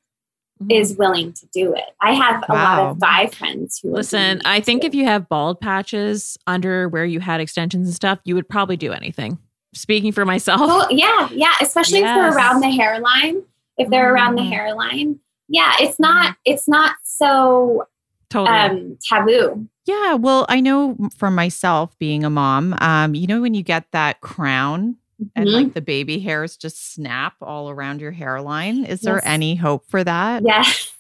mm-hmm. 0.61 0.99
willing 0.99 1.33
to 1.33 1.47
do 1.53 1.75
it. 1.75 1.95
I 2.01 2.13
have 2.13 2.45
a 2.49 2.53
wow. 2.53 2.63
lot 2.63 2.91
of 2.91 3.01
guy 3.01 3.27
friends 3.29 3.79
who 3.83 3.93
listen. 3.93 4.43
I 4.45 4.61
think 4.61 4.85
if 4.85 4.95
you 4.95 5.05
have 5.05 5.29
bald 5.29 5.61
patches 5.61 6.37
under 6.47 6.89
where 6.89 7.05
you 7.05 7.21
had 7.21 7.41
extensions 7.41 7.87
and 7.87 7.95
stuff, 7.95 8.19
you 8.25 8.35
would 8.35 8.49
probably 8.49 8.77
do 8.77 8.93
anything. 8.93 9.39
Speaking 9.75 10.13
for 10.13 10.25
myself. 10.25 10.61
Oh 10.63 10.89
yeah, 10.91 11.29
yeah. 11.31 11.55
Especially 11.61 12.01
yes. 12.01 12.11
if 12.11 12.15
they're 12.17 12.37
around 12.37 12.61
the 12.61 12.71
hairline. 12.71 13.43
If 13.79 13.91
they're 13.91 14.13
around 14.13 14.35
the 14.35 14.43
mm-hmm. 14.43 14.53
hairline, 14.53 15.21
yeah, 15.49 15.75
it's 15.81 15.99
not. 15.99 16.27
Mm-hmm. 16.27 16.53
It's 16.53 16.69
not 16.69 16.97
so 17.05 17.87
totally. 18.29 18.57
um, 18.59 18.99
taboo. 19.09 19.69
Yeah, 19.87 20.15
well, 20.15 20.45
I 20.49 20.61
know 20.61 20.97
for 21.17 21.31
myself 21.31 21.99
being 21.99 22.25
a 22.25 22.31
mom, 22.31 22.77
um, 22.81 23.15
you 23.15 23.27
know 23.27 23.41
when 23.41 23.55
you 23.55 23.63
get 23.63 23.91
that 23.93 24.21
crown 24.21 24.97
mm-hmm. 25.21 25.41
and 25.41 25.51
like 25.51 25.75
the 25.75 25.81
baby 25.81 26.19
hairs 26.19 26.57
just 26.57 26.93
snap 26.93 27.35
all 27.41 27.71
around 27.71 28.01
your 28.01 28.13
hairline. 28.13 28.85
Is 28.85 28.89
yes. 28.89 29.01
there 29.03 29.27
any 29.27 29.55
hope 29.55 29.87
for 29.89 30.05
that? 30.05 30.43
Yes. 30.45 30.93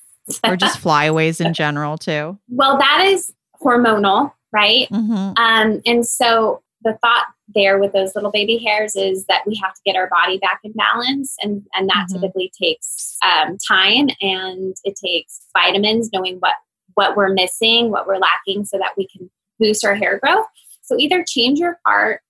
or 0.44 0.56
just 0.56 0.78
flyaways 0.80 1.40
in 1.40 1.52
general 1.52 1.98
too? 1.98 2.38
Well, 2.48 2.78
that 2.78 3.04
is 3.04 3.32
hormonal, 3.60 4.32
right? 4.52 4.88
Mm-hmm. 4.90 5.34
Um, 5.36 5.82
and 5.84 6.06
so 6.06 6.62
the 6.82 6.96
thought 7.02 7.26
there 7.54 7.78
with 7.78 7.92
those 7.92 8.14
little 8.14 8.30
baby 8.30 8.58
hairs 8.58 8.94
is 8.94 9.24
that 9.26 9.42
we 9.46 9.56
have 9.62 9.74
to 9.74 9.80
get 9.84 9.96
our 9.96 10.08
body 10.08 10.38
back 10.38 10.60
in 10.62 10.72
balance 10.72 11.34
and 11.42 11.66
and 11.74 11.88
that 11.88 12.06
mm-hmm. 12.08 12.20
typically 12.20 12.52
takes 12.60 13.16
um, 13.24 13.56
time 13.66 14.08
and 14.20 14.76
it 14.84 14.96
takes 15.02 15.46
vitamins 15.56 16.10
knowing 16.12 16.36
what 16.38 16.54
what 16.94 17.16
we're 17.16 17.32
missing, 17.32 17.90
what 17.90 18.06
we're 18.06 18.18
lacking, 18.18 18.64
so 18.64 18.76
that 18.78 18.92
we 18.96 19.06
can 19.06 19.30
boost 19.60 19.84
our 19.84 19.94
hair 19.94 20.18
growth. 20.18 20.46
So 20.82 20.96
either 20.98 21.24
change 21.26 21.58
your 21.60 21.78
part 21.86 22.22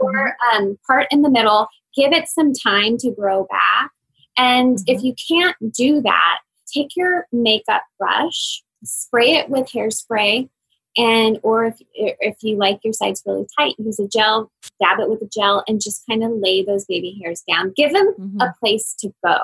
or 0.00 0.34
um, 0.52 0.76
part 0.86 1.06
in 1.10 1.22
the 1.22 1.30
middle, 1.30 1.68
give 1.94 2.12
it 2.12 2.28
some 2.28 2.52
time 2.52 2.96
to 2.98 3.12
grow 3.12 3.46
back. 3.48 3.90
And 4.36 4.76
mm-hmm. 4.76 4.84
if 4.94 5.02
you 5.02 5.14
can't 5.28 5.56
do 5.72 6.00
that, 6.02 6.38
take 6.72 6.96
your 6.96 7.26
makeup 7.32 7.82
brush, 7.98 8.62
spray 8.82 9.34
it 9.34 9.48
with 9.48 9.68
hairspray, 9.68 10.48
and 10.96 11.38
or 11.42 11.64
if 11.64 11.76
if 11.94 12.36
you 12.42 12.56
like 12.56 12.80
your 12.84 12.92
sides 12.92 13.22
really 13.26 13.46
tight, 13.58 13.74
use 13.78 13.98
a 13.98 14.08
gel, 14.08 14.50
dab 14.80 15.00
it 15.00 15.08
with 15.08 15.22
a 15.22 15.28
gel, 15.32 15.64
and 15.66 15.80
just 15.80 16.04
kind 16.08 16.22
of 16.22 16.30
lay 16.32 16.62
those 16.62 16.84
baby 16.84 17.18
hairs 17.22 17.42
down. 17.48 17.72
Give 17.76 17.92
them 17.92 18.14
mm-hmm. 18.18 18.40
a 18.40 18.54
place 18.60 18.94
to 19.00 19.12
go. 19.24 19.38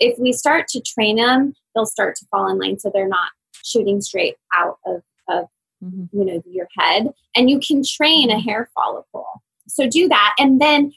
If 0.00 0.18
we 0.18 0.32
start 0.32 0.68
to 0.68 0.80
train 0.80 1.16
them, 1.16 1.54
they'll 1.74 1.86
start 1.86 2.16
to 2.16 2.26
fall 2.30 2.48
in 2.50 2.58
line, 2.58 2.78
so 2.78 2.90
they're 2.92 3.08
not 3.08 3.30
shooting 3.64 4.00
straight 4.00 4.36
out 4.54 4.78
of, 4.86 5.02
of 5.28 5.46
mm-hmm. 5.82 6.04
you 6.16 6.24
know 6.24 6.42
your 6.46 6.68
head 6.76 7.08
and 7.36 7.50
you 7.50 7.60
can 7.60 7.82
train 7.84 8.30
a 8.30 8.40
hair 8.40 8.68
follicle 8.74 9.42
so 9.66 9.88
do 9.88 10.08
that 10.08 10.34
and 10.38 10.60
then 10.60 10.92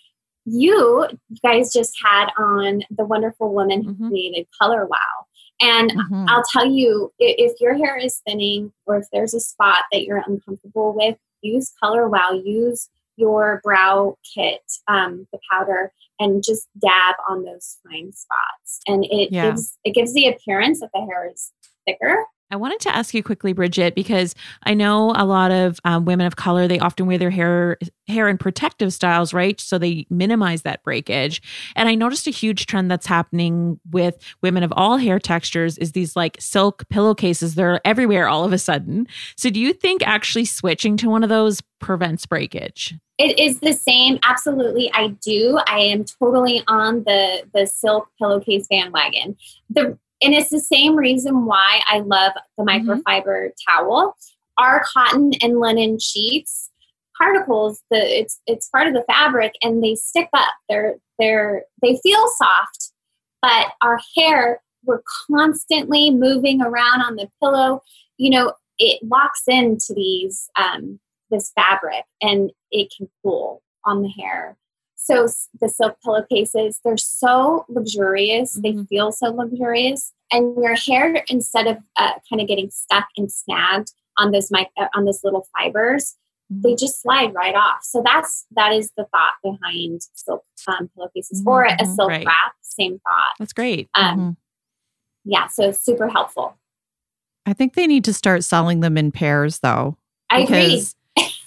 you 0.45 1.07
guys 1.43 1.73
just 1.73 1.93
had 2.03 2.27
on 2.37 2.83
the 2.95 3.05
wonderful 3.05 3.53
woman 3.53 3.83
who 3.83 3.93
mm-hmm. 3.93 4.09
created 4.09 4.47
color 4.59 4.85
wow 4.85 5.24
and 5.61 5.91
mm-hmm. 5.91 6.25
i'll 6.27 6.43
tell 6.51 6.65
you 6.65 7.11
if 7.19 7.59
your 7.59 7.75
hair 7.75 7.97
is 7.97 8.21
thinning 8.27 8.71
or 8.85 8.97
if 8.97 9.05
there's 9.11 9.33
a 9.33 9.39
spot 9.39 9.83
that 9.91 10.03
you're 10.03 10.23
uncomfortable 10.27 10.93
with 10.93 11.17
use 11.41 11.71
color 11.81 12.09
wow 12.09 12.31
use 12.31 12.89
your 13.17 13.61
brow 13.63 14.17
kit 14.35 14.61
um, 14.87 15.27
the 15.31 15.39
powder 15.51 15.91
and 16.19 16.43
just 16.45 16.67
dab 16.79 17.15
on 17.29 17.43
those 17.43 17.77
fine 17.83 18.11
spots 18.11 18.81
and 18.87 19.05
it 19.05 19.31
yeah. 19.31 19.49
gives 19.49 19.77
it 19.83 19.93
gives 19.93 20.13
the 20.13 20.27
appearance 20.27 20.79
that 20.79 20.89
the 20.93 21.01
hair 21.01 21.29
is 21.31 21.51
thicker 21.85 22.25
I 22.51 22.57
wanted 22.57 22.79
to 22.81 22.95
ask 22.95 23.13
you 23.13 23.23
quickly, 23.23 23.53
Bridget, 23.53 23.95
because 23.95 24.35
I 24.63 24.75
know 24.75 25.13
a 25.15 25.25
lot 25.25 25.51
of 25.51 25.79
um, 25.83 26.05
women 26.05 26.27
of 26.27 26.35
color 26.35 26.67
they 26.67 26.79
often 26.79 27.07
wear 27.07 27.17
their 27.17 27.31
hair 27.31 27.77
hair 28.07 28.29
in 28.29 28.37
protective 28.37 28.93
styles, 28.93 29.33
right? 29.33 29.59
So 29.59 29.77
they 29.77 30.05
minimize 30.11 30.61
that 30.61 30.83
breakage. 30.83 31.41
And 31.75 31.89
I 31.89 31.95
noticed 31.95 32.27
a 32.27 32.31
huge 32.31 32.67
trend 32.67 32.91
that's 32.91 33.07
happening 33.07 33.79
with 33.91 34.17
women 34.43 34.61
of 34.61 34.71
all 34.75 34.97
hair 34.97 35.19
textures 35.19 35.77
is 35.79 35.93
these 35.93 36.15
like 36.15 36.37
silk 36.39 36.87
pillowcases. 36.89 37.55
They're 37.55 37.81
everywhere 37.85 38.27
all 38.27 38.45
of 38.45 38.53
a 38.53 38.59
sudden. 38.59 39.07
So 39.37 39.49
do 39.49 39.59
you 39.59 39.73
think 39.73 40.05
actually 40.05 40.45
switching 40.45 40.97
to 40.97 41.09
one 41.09 41.23
of 41.23 41.29
those 41.29 41.61
prevents 41.79 42.27
breakage? 42.27 42.93
It 43.17 43.39
is 43.39 43.59
the 43.59 43.73
same. 43.73 44.19
Absolutely, 44.23 44.91
I 44.93 45.07
do. 45.21 45.57
I 45.67 45.79
am 45.79 46.03
totally 46.03 46.63
on 46.67 47.03
the 47.05 47.43
the 47.53 47.65
silk 47.65 48.09
pillowcase 48.19 48.67
bandwagon. 48.67 49.37
The 49.69 49.97
and 50.21 50.33
it's 50.33 50.49
the 50.49 50.59
same 50.59 50.95
reason 50.95 51.45
why 51.45 51.81
I 51.87 51.99
love 51.99 52.33
the 52.57 52.63
mm-hmm. 52.63 52.89
microfiber 52.89 53.49
mm-hmm. 53.49 53.83
towel. 53.83 54.15
Our 54.57 54.85
cotton 54.93 55.31
and 55.41 55.59
linen 55.59 55.99
sheets, 55.99 56.71
particles, 57.17 57.81
the 57.91 57.97
it's 57.97 58.39
it's 58.47 58.69
part 58.69 58.87
of 58.87 58.93
the 58.93 59.03
fabric 59.07 59.53
and 59.61 59.83
they 59.83 59.95
stick 59.95 60.29
up. 60.33 60.53
They're 60.69 60.95
they're 61.19 61.63
they 61.81 61.99
feel 62.01 62.25
soft, 62.37 62.93
but 63.41 63.67
our 63.81 63.99
hair, 64.15 64.61
we're 64.85 65.01
constantly 65.29 66.09
moving 66.11 66.61
around 66.61 67.01
on 67.01 67.15
the 67.15 67.29
pillow. 67.41 67.81
You 68.17 68.29
know, 68.29 68.53
it 68.79 69.01
locks 69.03 69.43
into 69.47 69.93
these 69.93 70.49
um, 70.57 70.99
this 71.31 71.51
fabric 71.55 72.05
and 72.21 72.51
it 72.71 72.93
can 72.95 73.09
pull 73.23 73.61
on 73.83 74.01
the 74.01 74.09
hair. 74.09 74.57
So 75.05 75.27
the 75.61 75.69
silk 75.69 75.97
pillowcases, 76.03 76.79
they're 76.83 76.97
so 76.97 77.63
luxurious. 77.69 78.57
Mm-hmm. 78.57 78.79
They 78.79 78.85
feel 78.85 79.11
so 79.11 79.27
luxurious, 79.27 80.11
and 80.31 80.55
your 80.57 80.73
hair, 80.73 81.23
instead 81.29 81.67
of 81.67 81.77
uh, 81.95 82.13
kind 82.27 82.41
of 82.41 82.47
getting 82.47 82.71
stuck 82.71 83.05
and 83.15 83.31
snagged 83.31 83.93
on 84.17 84.31
those 84.31 84.49
mic- 84.49 84.71
uh, 84.77 84.87
on 84.95 85.05
those 85.05 85.23
little 85.23 85.47
fibers, 85.55 86.15
mm-hmm. 86.51 86.61
they 86.63 86.75
just 86.75 87.03
slide 87.03 87.35
right 87.35 87.53
off. 87.53 87.83
So 87.83 88.01
that's 88.03 88.47
that 88.55 88.73
is 88.73 88.91
the 88.97 89.05
thought 89.11 89.33
behind 89.43 90.01
silk 90.15 90.43
um, 90.67 90.89
pillowcases 90.95 91.41
mm-hmm. 91.41 91.49
or 91.49 91.65
a 91.65 91.73
mm-hmm. 91.73 91.93
silk 91.93 92.09
right. 92.09 92.25
wrap. 92.25 92.53
Same 92.61 92.93
thought. 92.93 93.35
That's 93.37 93.53
great. 93.53 93.89
Um, 93.93 94.17
mm-hmm. 94.17 94.29
yeah, 95.25 95.47
so 95.49 95.71
super 95.71 96.09
helpful. 96.09 96.57
I 97.45 97.53
think 97.53 97.75
they 97.75 97.85
need 97.85 98.05
to 98.05 98.13
start 98.13 98.43
selling 98.43 98.79
them 98.79 98.97
in 98.97 99.11
pairs, 99.11 99.59
though. 99.59 99.97
I 100.31 100.39
agree 100.39 100.83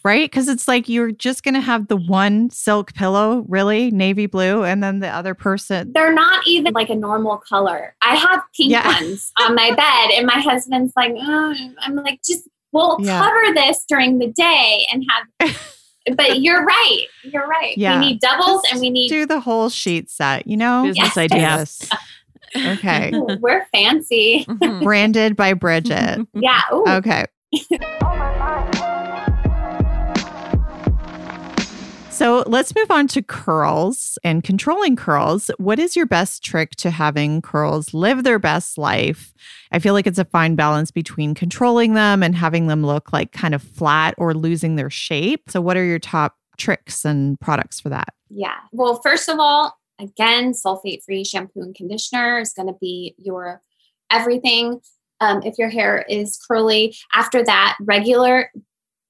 right? 0.05 0.31
Because 0.31 0.49
it's 0.49 0.69
like 0.69 0.89
you're 0.89 1.13
just 1.13 1.43
going 1.43 1.55
to 1.55 1.61
have 1.61 1.89
the 1.89 1.97
one 1.97 2.51
silk 2.51 2.95
pillow, 2.95 3.45
really, 3.49 3.91
navy 3.91 4.27
blue, 4.27 4.65
and 4.65 4.83
then 4.83 5.01
the 5.01 5.09
other 5.09 5.35
person. 5.35 5.93
They're 5.93 6.13
not 6.13 6.47
even 6.47 6.73
like 6.73 6.91
a 6.91 6.95
normal 6.95 7.39
color. 7.39 7.95
I 8.03 8.17
have 8.17 8.43
pink 8.57 8.73
yeah. 8.73 8.87
ones 9.03 9.33
on 9.41 9.55
my 9.55 9.71
bed, 9.75 10.17
and 10.17 10.27
my 10.27 10.41
husband's 10.41 10.93
like, 10.97 11.13
oh. 11.17 11.55
I'm 11.81 11.97
like, 11.97 12.21
just 12.27 12.49
we'll 12.73 12.99
yeah. 13.01 13.23
cover 13.23 13.55
this 13.55 13.85
during 13.89 14.19
the 14.19 14.29
day 14.29 14.87
and 14.93 15.05
have. 15.11 15.75
but 16.17 16.41
you're 16.41 16.65
right. 16.65 17.05
You're 17.25 17.47
right. 17.47 17.77
Yeah. 17.77 18.01
We 18.01 18.09
need 18.09 18.21
doubles 18.21 18.63
just 18.63 18.73
and 18.73 18.81
we 18.81 18.91
need 18.91 19.09
do 19.09 19.27
the 19.27 19.41
whole 19.41 19.69
sheet 19.69 20.11
set. 20.11 20.47
You 20.47 20.57
know, 20.57 20.85
business 20.85 21.17
yes. 21.17 21.19
ideas. 21.19 21.91
Okay. 22.57 23.13
We're 23.41 23.67
fancy. 23.73 24.47
Mm-hmm. 24.49 24.83
Branded 24.83 25.37
by 25.37 25.53
Bridget. 25.53 26.27
Yeah. 26.33 26.63
Ooh. 26.73 26.87
Okay. 26.89 27.27
Oh 28.01 28.68
So 32.19 32.43
let's 32.49 32.75
move 32.75 32.91
on 32.91 33.07
to 33.09 33.23
curls 33.23 34.19
and 34.25 34.43
controlling 34.43 34.97
curls. 34.97 35.53
What 35.59 35.79
is 35.79 35.95
your 35.95 36.05
best 36.05 36.43
trick 36.43 36.73
to 36.79 36.91
having 36.91 37.41
curls 37.41 37.95
live 37.95 38.25
their 38.25 38.41
best 38.41 38.77
life? 38.77 39.33
I 39.71 39.79
feel 39.79 39.95
like 39.95 40.09
it's 40.09 40.19
a 40.19 40.25
fine 40.25 40.57
balance 40.57 40.91
between 40.91 41.37
controlling 41.37 41.95
them 41.95 42.25
and 42.25 42.35
having 42.35 42.67
them 42.67 42.85
look 42.85 43.13
like 43.13 43.31
kind 43.31 43.55
of 43.55 43.63
flat 43.63 44.17
or 44.19 44.35
losing 44.35 44.75
their 44.75 44.91
shape. 44.91 45.49
So, 45.49 45.61
what 45.61 45.77
are 45.77 45.85
your 45.85 46.01
top 46.01 46.35
tricks 46.57 47.05
and 47.05 47.39
products 47.39 47.79
for 47.79 47.89
that? 47.91 48.09
Yeah. 48.31 48.57
Well, 48.73 49.01
first 49.01 49.29
of 49.29 49.39
all, 49.39 49.79
again, 50.01 50.55
sulfate 50.55 51.05
free 51.05 51.23
shampoo 51.23 51.61
and 51.61 51.73
conditioner 51.73 52.41
is 52.41 52.53
going 52.53 52.67
to 52.67 52.77
be 52.81 53.15
your 53.17 53.63
everything. 54.11 54.81
Um, 55.21 55.43
if 55.45 55.57
your 55.57 55.69
hair 55.69 56.05
is 56.09 56.37
curly, 56.49 56.97
after 57.15 57.45
that, 57.45 57.77
regular 57.81 58.51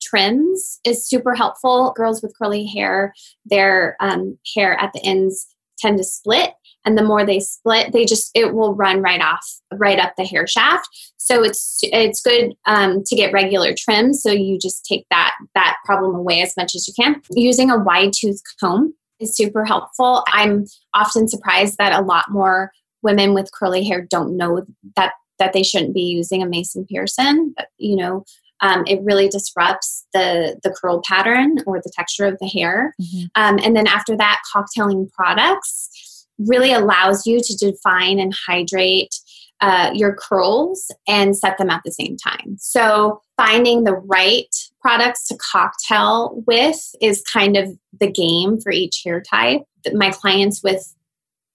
trims 0.00 0.80
is 0.84 1.06
super 1.06 1.34
helpful. 1.34 1.92
Girls 1.96 2.22
with 2.22 2.36
curly 2.38 2.66
hair, 2.66 3.14
their 3.44 3.96
um, 4.00 4.38
hair 4.54 4.78
at 4.78 4.92
the 4.92 5.00
ends 5.04 5.46
tend 5.78 5.98
to 5.98 6.04
split 6.04 6.54
and 6.84 6.96
the 6.96 7.04
more 7.04 7.24
they 7.24 7.38
split 7.38 7.92
they 7.92 8.04
just 8.04 8.30
it 8.34 8.54
will 8.54 8.74
run 8.74 9.00
right 9.00 9.20
off 9.20 9.46
right 9.74 9.98
up 9.98 10.14
the 10.16 10.24
hair 10.24 10.46
shaft. 10.46 10.88
So 11.16 11.42
it's 11.42 11.80
it's 11.82 12.22
good 12.22 12.54
um, 12.66 13.02
to 13.04 13.16
get 13.16 13.32
regular 13.32 13.74
trims 13.76 14.22
so 14.22 14.30
you 14.30 14.58
just 14.58 14.84
take 14.84 15.06
that 15.10 15.34
that 15.54 15.76
problem 15.84 16.14
away 16.14 16.42
as 16.42 16.56
much 16.56 16.74
as 16.74 16.88
you 16.88 16.94
can. 16.94 17.20
Using 17.30 17.70
a 17.70 17.78
wide 17.78 18.12
tooth 18.12 18.40
comb 18.60 18.94
is 19.20 19.36
super 19.36 19.64
helpful. 19.64 20.24
I'm 20.32 20.64
often 20.94 21.28
surprised 21.28 21.76
that 21.78 21.98
a 21.98 22.04
lot 22.04 22.30
more 22.30 22.72
women 23.02 23.34
with 23.34 23.52
curly 23.52 23.84
hair 23.84 24.06
don't 24.08 24.36
know 24.36 24.64
that 24.96 25.12
that 25.38 25.52
they 25.52 25.62
shouldn't 25.62 25.94
be 25.94 26.02
using 26.02 26.42
a 26.42 26.48
mason 26.48 26.84
pearson 26.90 27.54
you 27.78 27.94
know 27.94 28.24
um, 28.60 28.84
it 28.86 29.00
really 29.02 29.28
disrupts 29.28 30.06
the 30.12 30.58
the 30.62 30.70
curl 30.70 31.02
pattern 31.06 31.56
or 31.66 31.80
the 31.80 31.92
texture 31.94 32.26
of 32.26 32.38
the 32.40 32.48
hair 32.48 32.94
mm-hmm. 33.00 33.24
um, 33.34 33.58
and 33.62 33.76
then 33.76 33.86
after 33.86 34.16
that 34.16 34.40
cocktailing 34.54 35.10
products 35.12 36.26
really 36.38 36.72
allows 36.72 37.26
you 37.26 37.40
to 37.40 37.56
define 37.56 38.18
and 38.18 38.34
hydrate 38.46 39.14
uh, 39.60 39.90
your 39.92 40.14
curls 40.14 40.88
and 41.08 41.36
set 41.36 41.58
them 41.58 41.70
at 41.70 41.82
the 41.84 41.92
same 41.92 42.16
time 42.16 42.56
so 42.58 43.20
finding 43.36 43.84
the 43.84 43.94
right 43.94 44.54
products 44.80 45.26
to 45.26 45.36
cocktail 45.36 46.42
with 46.46 46.94
is 47.00 47.22
kind 47.22 47.56
of 47.56 47.68
the 47.98 48.10
game 48.10 48.60
for 48.60 48.70
each 48.70 49.02
hair 49.04 49.20
type 49.20 49.62
my 49.92 50.10
clients 50.10 50.62
with 50.62 50.94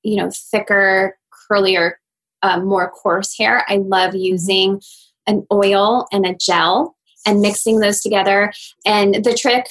you 0.04 0.18
know 0.18 0.30
thicker 0.52 1.18
curlier 1.50 1.94
um, 2.42 2.66
more 2.66 2.92
coarse 2.92 3.38
hair 3.38 3.64
i 3.70 3.78
love 3.78 4.12
mm-hmm. 4.12 4.18
An 5.28 5.46
oil 5.52 6.08
and 6.12 6.26
a 6.26 6.36
gel 6.36 6.96
and 7.26 7.42
mixing 7.42 7.80
those 7.80 8.02
together. 8.02 8.52
And 8.86 9.24
the 9.24 9.34
trick 9.34 9.68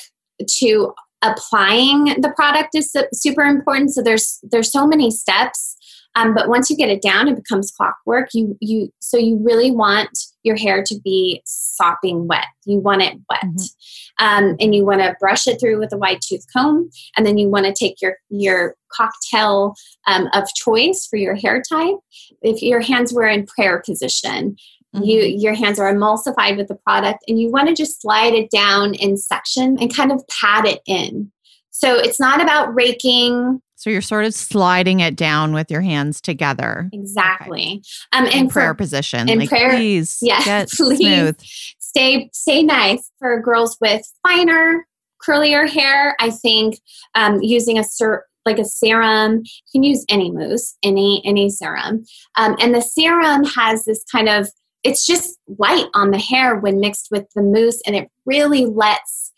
to 0.58 0.94
applying 1.22 2.20
the 2.20 2.32
product 2.34 2.74
is 2.74 2.94
super 3.12 3.42
important. 3.42 3.92
So 3.94 4.02
there's 4.02 4.40
there's 4.42 4.72
so 4.72 4.86
many 4.86 5.10
steps. 5.10 5.76
Um, 6.14 6.34
but 6.34 6.48
once 6.48 6.68
you 6.68 6.76
get 6.76 6.90
it 6.90 7.00
down, 7.00 7.26
it 7.28 7.36
becomes 7.36 7.70
clockwork. 7.70 8.28
You 8.34 8.56
you 8.60 8.92
so 9.00 9.16
you 9.16 9.38
really 9.42 9.70
want 9.70 10.10
your 10.42 10.56
hair 10.56 10.82
to 10.86 11.00
be 11.02 11.40
sopping 11.46 12.26
wet. 12.26 12.46
You 12.66 12.80
want 12.80 13.00
it 13.00 13.18
wet, 13.30 13.44
mm-hmm. 13.44 14.24
um, 14.26 14.56
and 14.60 14.74
you 14.74 14.84
want 14.84 15.00
to 15.00 15.16
brush 15.18 15.46
it 15.46 15.58
through 15.58 15.78
with 15.78 15.92
a 15.92 15.96
wide 15.96 16.18
tooth 16.22 16.44
comb, 16.54 16.90
and 17.16 17.24
then 17.24 17.38
you 17.38 17.48
want 17.48 17.64
to 17.64 17.72
take 17.72 18.02
your 18.02 18.16
your 18.28 18.76
cocktail 18.92 19.74
um, 20.06 20.28
of 20.34 20.46
choice 20.54 21.06
for 21.08 21.16
your 21.16 21.34
hair 21.34 21.62
type. 21.66 21.96
If 22.42 22.60
your 22.60 22.80
hands 22.80 23.14
were 23.14 23.26
in 23.26 23.46
prayer 23.46 23.80
position, 23.80 24.56
Mm-hmm. 24.94 25.04
You 25.04 25.20
your 25.22 25.54
hands 25.54 25.78
are 25.78 25.92
emulsified 25.92 26.56
with 26.56 26.68
the 26.68 26.74
product 26.74 27.24
and 27.26 27.40
you 27.40 27.50
want 27.50 27.68
to 27.68 27.74
just 27.74 28.02
slide 28.02 28.34
it 28.34 28.50
down 28.50 28.94
in 28.94 29.16
section 29.16 29.78
and 29.80 29.94
kind 29.94 30.12
of 30.12 30.22
pat 30.28 30.66
it 30.66 30.80
in. 30.86 31.32
So 31.70 31.98
it's 31.98 32.20
not 32.20 32.42
about 32.42 32.74
raking. 32.74 33.60
So 33.76 33.90
you're 33.90 34.02
sort 34.02 34.26
of 34.26 34.34
sliding 34.34 35.00
it 35.00 35.16
down 35.16 35.52
with 35.54 35.70
your 35.70 35.80
hands 35.80 36.20
together. 36.20 36.88
Exactly. 36.92 37.82
Okay. 38.14 38.26
Um, 38.26 38.26
in 38.26 38.48
prayer 38.48 38.74
for, 38.74 38.74
position. 38.74 39.28
In 39.28 39.40
like, 39.40 39.48
prayer, 39.48 39.70
please, 39.70 40.18
yes, 40.20 40.74
please 40.76 40.98
smooth. 40.98 41.40
stay 41.80 42.30
stay 42.32 42.62
nice 42.62 43.10
for 43.18 43.40
girls 43.40 43.78
with 43.80 44.06
finer, 44.22 44.86
curlier 45.26 45.68
hair. 45.68 46.14
I 46.20 46.30
think 46.30 46.78
um, 47.14 47.40
using 47.42 47.78
a 47.78 47.84
ser- 47.84 48.26
like 48.44 48.58
a 48.58 48.64
serum. 48.64 49.38
You 49.38 49.72
can 49.72 49.82
use 49.82 50.04
any 50.08 50.30
mousse, 50.30 50.76
any 50.82 51.22
any 51.24 51.48
serum, 51.50 52.04
um, 52.36 52.56
and 52.60 52.74
the 52.74 52.82
serum 52.82 53.44
has 53.44 53.84
this 53.84 54.04
kind 54.12 54.28
of 54.28 54.48
it's 54.84 55.06
just 55.06 55.38
light 55.58 55.86
on 55.94 56.10
the 56.10 56.18
hair 56.18 56.56
when 56.56 56.80
mixed 56.80 57.08
with 57.10 57.26
the 57.34 57.42
mousse 57.42 57.80
and 57.86 57.94
it 57.94 58.10
really 58.26 58.66
lets 58.66 59.32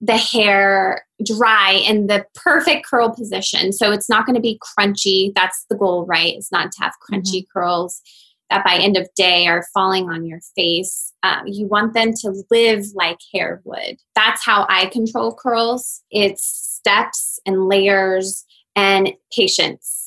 the 0.00 0.16
hair 0.16 1.06
dry 1.24 1.72
in 1.72 2.08
the 2.08 2.26
perfect 2.34 2.84
curl 2.84 3.14
position. 3.14 3.72
So 3.72 3.92
it's 3.92 4.08
not 4.08 4.26
going 4.26 4.34
to 4.34 4.42
be 4.42 4.60
crunchy 4.60 5.32
that's 5.34 5.64
the 5.70 5.76
goal 5.76 6.04
right? 6.04 6.34
It's 6.34 6.52
not 6.52 6.72
to 6.72 6.82
have 6.82 6.92
crunchy 7.02 7.42
mm-hmm. 7.42 7.58
curls 7.58 8.02
that 8.50 8.64
by 8.64 8.74
end 8.74 8.96
of 8.96 9.08
day 9.16 9.46
are 9.46 9.64
falling 9.72 10.10
on 10.10 10.26
your 10.26 10.40
face. 10.54 11.12
Um, 11.22 11.46
you 11.46 11.66
want 11.66 11.94
them 11.94 12.12
to 12.20 12.44
live 12.50 12.84
like 12.94 13.18
hair 13.32 13.62
would. 13.64 13.96
That's 14.14 14.44
how 14.44 14.66
i 14.68 14.86
control 14.86 15.34
curls. 15.34 16.02
It's 16.10 16.44
steps 16.44 17.38
and 17.46 17.66
layers 17.66 18.44
and 18.76 19.12
patience 19.34 20.03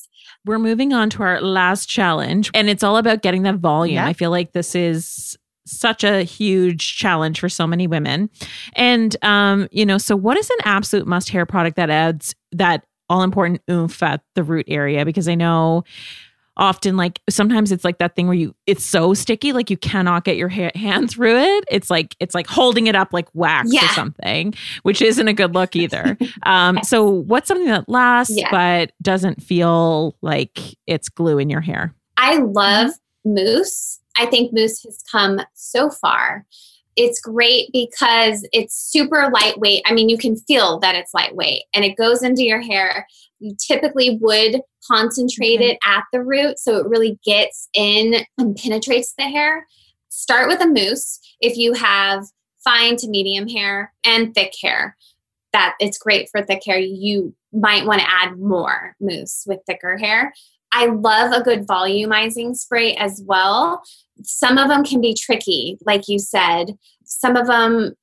we're 0.47 0.59
moving 0.59 0.93
on 0.93 1.09
to 1.11 1.23
our 1.23 1.41
last 1.41 1.87
challenge, 1.87 2.49
and 2.53 2.69
it's 2.69 2.83
all 2.83 2.97
about 2.97 3.21
getting 3.21 3.43
that 3.43 3.55
volume. 3.55 3.95
Yeah. 3.95 4.07
I 4.07 4.13
feel 4.13 4.31
like 4.31 4.53
this 4.53 4.73
is 4.73 5.37
such 5.65 6.03
a 6.03 6.23
huge 6.23 6.97
challenge 6.97 7.39
for 7.39 7.49
so 7.49 7.67
many 7.67 7.87
women. 7.87 8.29
And 8.73 9.15
um, 9.23 9.67
you 9.71 9.85
know, 9.85 9.97
so 9.97 10.15
what 10.15 10.37
is 10.37 10.49
an 10.49 10.57
absolute 10.63 11.05
must 11.05 11.29
hair 11.29 11.45
product 11.45 11.75
that 11.75 11.89
adds 11.89 12.33
that 12.53 12.85
all 13.09 13.21
important 13.21 13.61
oomph 13.69 14.01
at 14.01 14.21
the 14.35 14.43
root 14.43 14.65
area? 14.69 15.05
Because 15.05 15.27
I 15.27 15.35
know 15.35 15.83
often 16.57 16.97
like 16.97 17.21
sometimes 17.29 17.71
it's 17.71 17.85
like 17.85 17.99
that 17.99 18.15
thing 18.15 18.27
where 18.27 18.35
you 18.35 18.53
it's 18.65 18.83
so 18.83 19.13
sticky 19.13 19.53
like 19.53 19.69
you 19.69 19.77
cannot 19.77 20.23
get 20.23 20.35
your 20.35 20.49
ha- 20.49 20.71
hand 20.75 21.09
through 21.09 21.37
it 21.37 21.63
it's 21.69 21.89
like 21.89 22.15
it's 22.19 22.35
like 22.35 22.47
holding 22.47 22.87
it 22.87 22.95
up 22.95 23.13
like 23.13 23.27
wax 23.33 23.71
yeah. 23.71 23.85
or 23.85 23.87
something 23.89 24.53
which 24.83 25.01
isn't 25.01 25.27
a 25.27 25.33
good 25.33 25.53
look 25.53 25.75
either 25.75 26.17
um 26.43 26.79
so 26.83 27.07
what's 27.07 27.47
something 27.47 27.67
that 27.67 27.87
lasts 27.87 28.35
yeah. 28.35 28.49
but 28.51 28.91
doesn't 29.01 29.41
feel 29.41 30.15
like 30.21 30.59
it's 30.85 31.09
glue 31.09 31.37
in 31.37 31.49
your 31.49 31.61
hair 31.61 31.93
i 32.17 32.37
love 32.37 32.91
mousse 33.23 33.99
i 34.17 34.25
think 34.25 34.51
mousse 34.51 34.83
has 34.83 35.03
come 35.11 35.39
so 35.53 35.89
far 35.89 36.45
it's 36.97 37.19
great 37.19 37.69
because 37.71 38.45
it's 38.51 38.75
super 38.75 39.29
lightweight. 39.31 39.83
I 39.85 39.93
mean, 39.93 40.09
you 40.09 40.17
can 40.17 40.35
feel 40.35 40.79
that 40.79 40.95
it's 40.95 41.13
lightweight 41.13 41.61
and 41.73 41.85
it 41.85 41.95
goes 41.95 42.23
into 42.23 42.43
your 42.43 42.59
hair. 42.59 43.07
You 43.39 43.55
typically 43.59 44.17
would 44.21 44.61
concentrate 44.85 45.59
mm-hmm. 45.59 45.71
it 45.71 45.79
at 45.85 46.03
the 46.11 46.23
root 46.23 46.59
so 46.59 46.77
it 46.77 46.87
really 46.87 47.19
gets 47.25 47.69
in 47.73 48.25
and 48.37 48.55
penetrates 48.55 49.13
the 49.17 49.25
hair. 49.25 49.67
Start 50.09 50.47
with 50.47 50.61
a 50.61 50.67
mousse 50.67 51.19
if 51.41 51.57
you 51.57 51.73
have 51.73 52.25
fine 52.63 52.97
to 52.97 53.07
medium 53.07 53.47
hair 53.47 53.93
and 54.03 54.33
thick 54.33 54.53
hair. 54.61 54.95
That 55.53 55.75
it's 55.79 55.97
great 55.97 56.29
for 56.29 56.43
thick 56.43 56.61
hair. 56.65 56.77
You 56.77 57.33
might 57.53 57.85
want 57.85 58.01
to 58.01 58.09
add 58.09 58.37
more 58.37 58.95
mousse 58.99 59.43
with 59.47 59.59
thicker 59.65 59.97
hair. 59.97 60.33
I 60.71 60.87
love 60.87 61.31
a 61.31 61.43
good 61.43 61.65
volumizing 61.65 62.55
spray 62.55 62.95
as 62.95 63.21
well. 63.25 63.81
Some 64.23 64.57
of 64.57 64.67
them 64.67 64.83
can 64.83 64.99
be 64.99 65.13
tricky, 65.13 65.77
like 65.85 66.07
you 66.07 66.19
said. 66.19 66.77
Some 67.05 67.35
of 67.37 67.47
them 67.47 67.93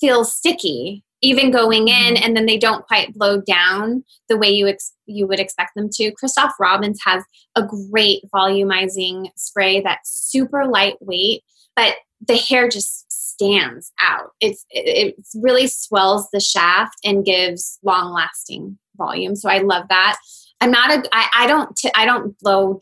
feel 0.00 0.24
sticky 0.24 1.04
even 1.22 1.50
going 1.50 1.88
in 1.88 2.14
mm-hmm. 2.14 2.24
and 2.24 2.36
then 2.36 2.46
they 2.46 2.58
don't 2.58 2.86
quite 2.86 3.14
blow 3.14 3.40
down 3.40 4.04
the 4.28 4.36
way 4.36 4.50
you 4.50 4.66
ex- 4.66 4.94
you 5.06 5.26
would 5.26 5.40
expect 5.40 5.74
them 5.74 5.88
to. 5.92 6.12
Christoph 6.12 6.52
Robbins 6.58 7.00
has 7.04 7.24
a 7.56 7.62
great 7.62 8.22
volumizing 8.34 9.28
spray 9.36 9.80
that's 9.80 10.10
super 10.10 10.66
lightweight, 10.66 11.42
but 11.76 11.96
the 12.26 12.36
hair 12.36 12.68
just 12.68 13.10
stands 13.10 13.92
out. 14.00 14.30
It's 14.40 14.64
it, 14.70 15.16
it 15.16 15.26
really 15.34 15.66
swells 15.66 16.28
the 16.32 16.40
shaft 16.40 16.96
and 17.04 17.24
gives 17.24 17.78
long 17.82 18.12
lasting 18.12 18.78
volume. 18.96 19.36
So 19.36 19.48
I 19.48 19.58
love 19.58 19.86
that. 19.88 20.18
I'm 20.60 20.70
not 20.70 20.90
a 20.90 21.08
I, 21.12 21.28
I 21.34 21.46
don't 21.46 21.74
t- 21.76 21.92
I 21.94 22.04
don't 22.04 22.38
blow 22.38 22.80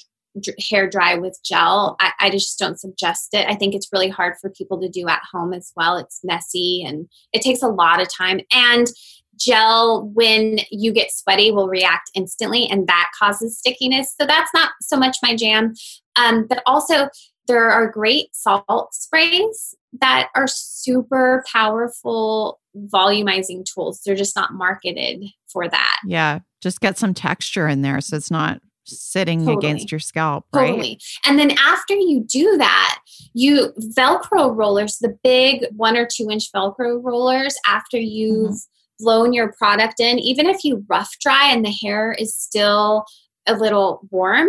hair 0.70 0.88
dry 0.88 1.14
with 1.14 1.38
gel. 1.44 1.96
I, 2.00 2.12
I, 2.18 2.30
just 2.30 2.58
don't 2.58 2.78
suggest 2.78 3.28
it. 3.32 3.46
I 3.48 3.54
think 3.54 3.74
it's 3.74 3.88
really 3.92 4.08
hard 4.08 4.34
for 4.40 4.50
people 4.50 4.80
to 4.80 4.88
do 4.88 5.06
at 5.08 5.22
home 5.32 5.52
as 5.52 5.72
well. 5.76 5.96
It's 5.96 6.20
messy 6.24 6.84
and 6.86 7.08
it 7.32 7.42
takes 7.42 7.62
a 7.62 7.68
lot 7.68 8.00
of 8.00 8.08
time. 8.12 8.40
And 8.52 8.86
gel, 9.36 10.08
when 10.14 10.60
you 10.70 10.92
get 10.92 11.12
sweaty, 11.12 11.50
will 11.50 11.68
react 11.68 12.10
instantly 12.14 12.68
and 12.68 12.86
that 12.86 13.10
causes 13.18 13.58
stickiness. 13.58 14.14
So 14.20 14.26
that's 14.26 14.52
not 14.52 14.72
so 14.82 14.96
much 14.96 15.16
my 15.22 15.36
jam. 15.36 15.74
Um, 16.16 16.46
but 16.48 16.62
also, 16.66 17.08
there 17.46 17.70
are 17.70 17.90
great 17.90 18.28
salt 18.34 18.92
sprays 18.92 19.74
that 20.00 20.28
are 20.34 20.46
super 20.46 21.42
powerful 21.50 22.60
volumizing 22.76 23.64
tools. 23.64 24.02
They're 24.04 24.14
just 24.14 24.36
not 24.36 24.52
marketed 24.52 25.24
for 25.50 25.66
that. 25.68 26.00
Yeah, 26.06 26.40
just 26.60 26.80
get 26.80 26.98
some 26.98 27.14
texture 27.14 27.66
in 27.66 27.82
there 27.82 28.00
so 28.00 28.16
it's 28.16 28.30
not 28.30 28.60
sitting 28.88 29.40
totally. 29.40 29.56
against 29.56 29.92
your 29.92 29.98
scalp, 29.98 30.46
right? 30.52 30.68
Totally. 30.68 31.00
And 31.24 31.38
then 31.38 31.52
after 31.58 31.94
you 31.94 32.24
do 32.26 32.56
that, 32.58 33.00
you 33.34 33.72
Velcro 33.96 34.54
rollers, 34.56 34.98
the 34.98 35.16
big 35.22 35.66
one 35.76 35.96
or 35.96 36.06
two 36.06 36.28
inch 36.30 36.50
Velcro 36.52 37.02
rollers, 37.02 37.56
after 37.66 37.98
you've 37.98 38.50
mm-hmm. 38.50 39.04
blown 39.04 39.32
your 39.32 39.52
product 39.52 40.00
in, 40.00 40.18
even 40.18 40.46
if 40.46 40.64
you 40.64 40.84
rough 40.88 41.14
dry 41.20 41.50
and 41.52 41.64
the 41.64 41.70
hair 41.82 42.12
is 42.12 42.34
still 42.34 43.04
a 43.46 43.54
little 43.54 44.00
warm, 44.10 44.48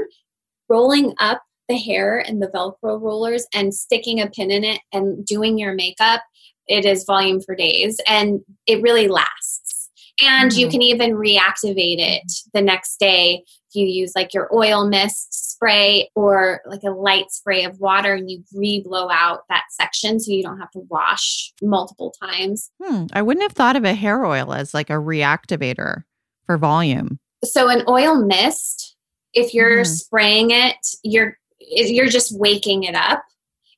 rolling 0.68 1.14
up 1.20 1.44
the 1.68 1.78
hair 1.78 2.20
in 2.20 2.40
the 2.40 2.48
Velcro 2.48 3.00
rollers 3.00 3.46
and 3.54 3.74
sticking 3.74 4.20
a 4.20 4.28
pin 4.28 4.52
in 4.52 4.64
it 4.64 4.82
and 4.92 5.26
doing 5.26 5.58
your 5.58 5.74
makeup, 5.74 6.22
it 6.68 6.86
is 6.86 7.04
volume 7.04 7.42
for 7.42 7.56
days 7.56 8.00
and 8.08 8.42
it 8.68 8.82
really 8.82 9.08
lasts. 9.08 9.90
And 10.22 10.52
mm-hmm. 10.52 10.60
you 10.60 10.70
can 10.70 10.82
even 10.82 11.12
reactivate 11.12 12.00
it 12.00 12.32
the 12.54 12.62
next 12.62 13.00
day 13.00 13.44
you 13.74 13.86
use 13.86 14.14
like 14.16 14.34
your 14.34 14.50
oil 14.54 14.88
mist 14.88 15.52
spray 15.52 16.10
or 16.16 16.62
like 16.66 16.84
a 16.84 16.92
light 16.92 17.32
spray 17.32 17.64
of 17.64 17.80
water 17.80 18.14
and 18.14 18.30
you 18.30 18.44
re 18.54 18.82
blow 18.82 19.10
out 19.10 19.44
that 19.50 19.64
section 19.72 20.20
so 20.20 20.32
you 20.32 20.44
don't 20.44 20.60
have 20.60 20.72
to 20.72 20.80
wash 20.90 21.54
multiple 21.62 22.14
times. 22.22 22.72
Hmm. 22.82 23.06
I 23.14 23.22
wouldn't 23.22 23.44
have 23.44 23.54
thought 23.54 23.76
of 23.76 23.84
a 23.84 23.94
hair 23.94 24.26
oil 24.26 24.54
as 24.54 24.74
like 24.74 24.90
a 24.90 24.94
reactivator 24.94 26.04
for 26.46 26.58
volume. 26.58 27.20
So 27.44 27.70
an 27.70 27.84
oil 27.88 28.16
mist, 28.16 28.96
if 29.34 29.54
you're 29.54 29.82
mm. 29.82 29.88
spraying 29.88 30.52
it, 30.52 30.78
you're 31.04 31.38
you're 31.60 32.08
just 32.08 32.38
waking 32.38 32.84
it 32.84 32.96
up. 32.96 33.24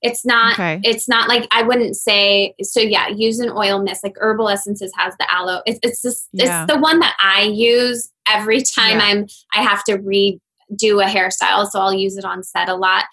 It's 0.01 0.25
not 0.25 0.53
okay. 0.53 0.79
it's 0.83 1.07
not 1.07 1.27
like 1.27 1.47
I 1.51 1.61
wouldn't 1.61 1.95
say 1.95 2.55
so 2.61 2.79
yeah, 2.79 3.07
use 3.09 3.39
an 3.39 3.49
oil 3.49 3.81
mist 3.81 4.03
like 4.03 4.15
herbal 4.19 4.49
essences 4.49 4.91
has 4.97 5.15
the 5.19 5.31
aloe. 5.31 5.61
It's 5.65 5.79
it's 5.83 6.01
just, 6.01 6.29
yeah. 6.31 6.63
it's 6.63 6.73
the 6.73 6.79
one 6.79 6.99
that 6.99 7.15
I 7.19 7.43
use 7.43 8.10
every 8.27 8.61
time 8.61 8.97
yeah. 8.97 9.05
I'm 9.05 9.27
I 9.55 9.61
have 9.61 9.83
to 9.85 9.97
redo 9.97 11.03
a 11.03 11.07
hairstyle, 11.07 11.67
so 11.67 11.79
I'll 11.79 11.93
use 11.93 12.17
it 12.17 12.25
on 12.25 12.43
set 12.43 12.69
a 12.69 12.75
lot 12.75 13.05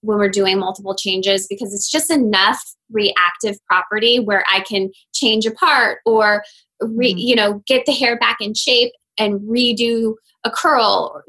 when 0.00 0.18
we're 0.18 0.28
doing 0.28 0.58
multiple 0.58 0.96
changes 0.96 1.46
because 1.46 1.72
it's 1.72 1.90
just 1.90 2.10
enough 2.10 2.60
reactive 2.90 3.56
property 3.66 4.18
where 4.18 4.44
I 4.52 4.60
can 4.60 4.90
change 5.14 5.46
a 5.46 5.52
part 5.52 6.00
or 6.04 6.42
re, 6.80 7.10
mm-hmm. 7.10 7.18
you 7.18 7.36
know 7.36 7.62
get 7.66 7.86
the 7.86 7.92
hair 7.92 8.18
back 8.18 8.38
in 8.40 8.54
shape 8.54 8.92
and 9.18 9.40
redo 9.40 10.14
a 10.44 10.50
curl. 10.50 11.22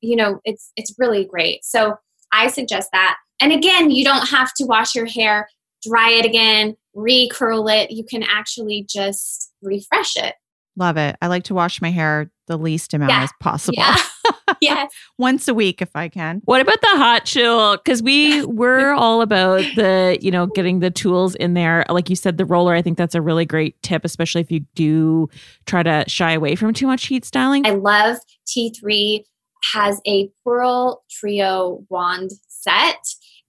You 0.00 0.16
know 0.16 0.40
it's 0.44 0.72
it's 0.76 0.94
really 0.98 1.24
great. 1.24 1.64
So 1.64 1.96
i 2.32 2.48
suggest 2.48 2.90
that. 2.92 3.16
And 3.40 3.52
again 3.52 3.90
you 3.90 4.04
don't 4.04 4.28
have 4.28 4.52
to 4.54 4.64
wash 4.64 4.94
your 4.94 5.06
hair 5.06 5.48
dry 5.82 6.10
it 6.10 6.26
again 6.26 6.76
recurl 6.96 7.72
it. 7.72 7.90
You 7.90 8.04
can 8.04 8.22
actually 8.22 8.86
just 8.88 9.52
refresh 9.62 10.16
it 10.16 10.34
love 10.76 10.96
it 10.96 11.16
i 11.20 11.26
like 11.26 11.44
to 11.44 11.54
wash 11.54 11.80
my 11.80 11.90
hair 11.90 12.30
the 12.46 12.56
least 12.56 12.94
amount 12.94 13.10
yeah. 13.10 13.22
as 13.22 13.30
possible 13.40 13.76
yeah. 13.76 13.96
yes. 14.60 14.92
Once 15.18 15.48
a 15.48 15.54
week 15.54 15.82
if 15.82 15.90
I 15.94 16.08
can. 16.08 16.40
What 16.44 16.60
about 16.60 16.80
the 16.80 16.88
hot 16.88 17.24
chill? 17.24 17.76
Because 17.76 18.02
we 18.02 18.44
we're 18.44 18.92
all 18.92 19.22
about 19.22 19.64
the, 19.76 20.18
you 20.20 20.30
know, 20.30 20.46
getting 20.46 20.80
the 20.80 20.90
tools 20.90 21.34
in 21.36 21.54
there. 21.54 21.84
Like 21.88 22.10
you 22.10 22.16
said, 22.16 22.38
the 22.38 22.44
roller, 22.44 22.74
I 22.74 22.82
think 22.82 22.98
that's 22.98 23.14
a 23.14 23.22
really 23.22 23.44
great 23.44 23.80
tip, 23.82 24.04
especially 24.04 24.40
if 24.40 24.50
you 24.50 24.60
do 24.74 25.28
try 25.66 25.82
to 25.82 26.04
shy 26.08 26.32
away 26.32 26.54
from 26.56 26.72
too 26.72 26.86
much 26.86 27.06
heat 27.06 27.24
styling. 27.24 27.66
I 27.66 27.70
love 27.70 28.18
T3 28.46 29.24
has 29.72 30.00
a 30.06 30.30
Whirl 30.44 31.02
Trio 31.10 31.84
wand 31.88 32.30
set. 32.48 32.98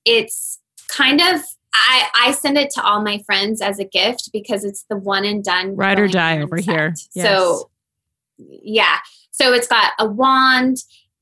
It's 0.06 0.60
kind 0.90 1.22
of 1.22 1.42
I, 1.74 2.08
I 2.14 2.32
send 2.32 2.58
it 2.58 2.70
to 2.72 2.84
all 2.84 3.02
my 3.02 3.20
friends 3.20 3.62
as 3.62 3.80
a 3.80 3.86
gift 3.86 4.30
because 4.34 4.64
it's 4.64 4.86
the 4.90 4.98
one 4.98 5.26
and 5.26 5.44
done 5.44 5.76
ride 5.76 6.00
or 6.00 6.08
die 6.08 6.42
over 6.42 6.58
here. 6.58 6.94
Yes. 7.14 7.26
So 7.26 7.70
yeah. 8.38 8.98
So 9.32 9.54
it's 9.54 9.68
got 9.68 9.94
a 9.98 10.06
wand, 10.06 10.78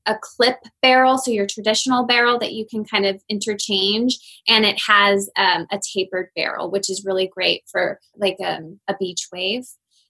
a 0.06 0.16
clip 0.20 0.58
barrel, 0.82 1.18
so 1.18 1.30
your 1.30 1.46
traditional 1.46 2.04
barrel 2.06 2.38
that 2.38 2.52
you 2.52 2.66
can 2.66 2.84
kind 2.84 3.06
of 3.06 3.22
interchange, 3.28 4.18
and 4.48 4.64
it 4.64 4.80
has 4.86 5.30
um, 5.36 5.66
a 5.70 5.78
tapered 5.78 6.28
barrel, 6.34 6.70
which 6.70 6.90
is 6.90 7.04
really 7.04 7.28
great 7.28 7.62
for 7.70 8.00
like 8.16 8.36
um, 8.44 8.80
a 8.88 8.94
beach 8.98 9.28
wave. 9.32 9.64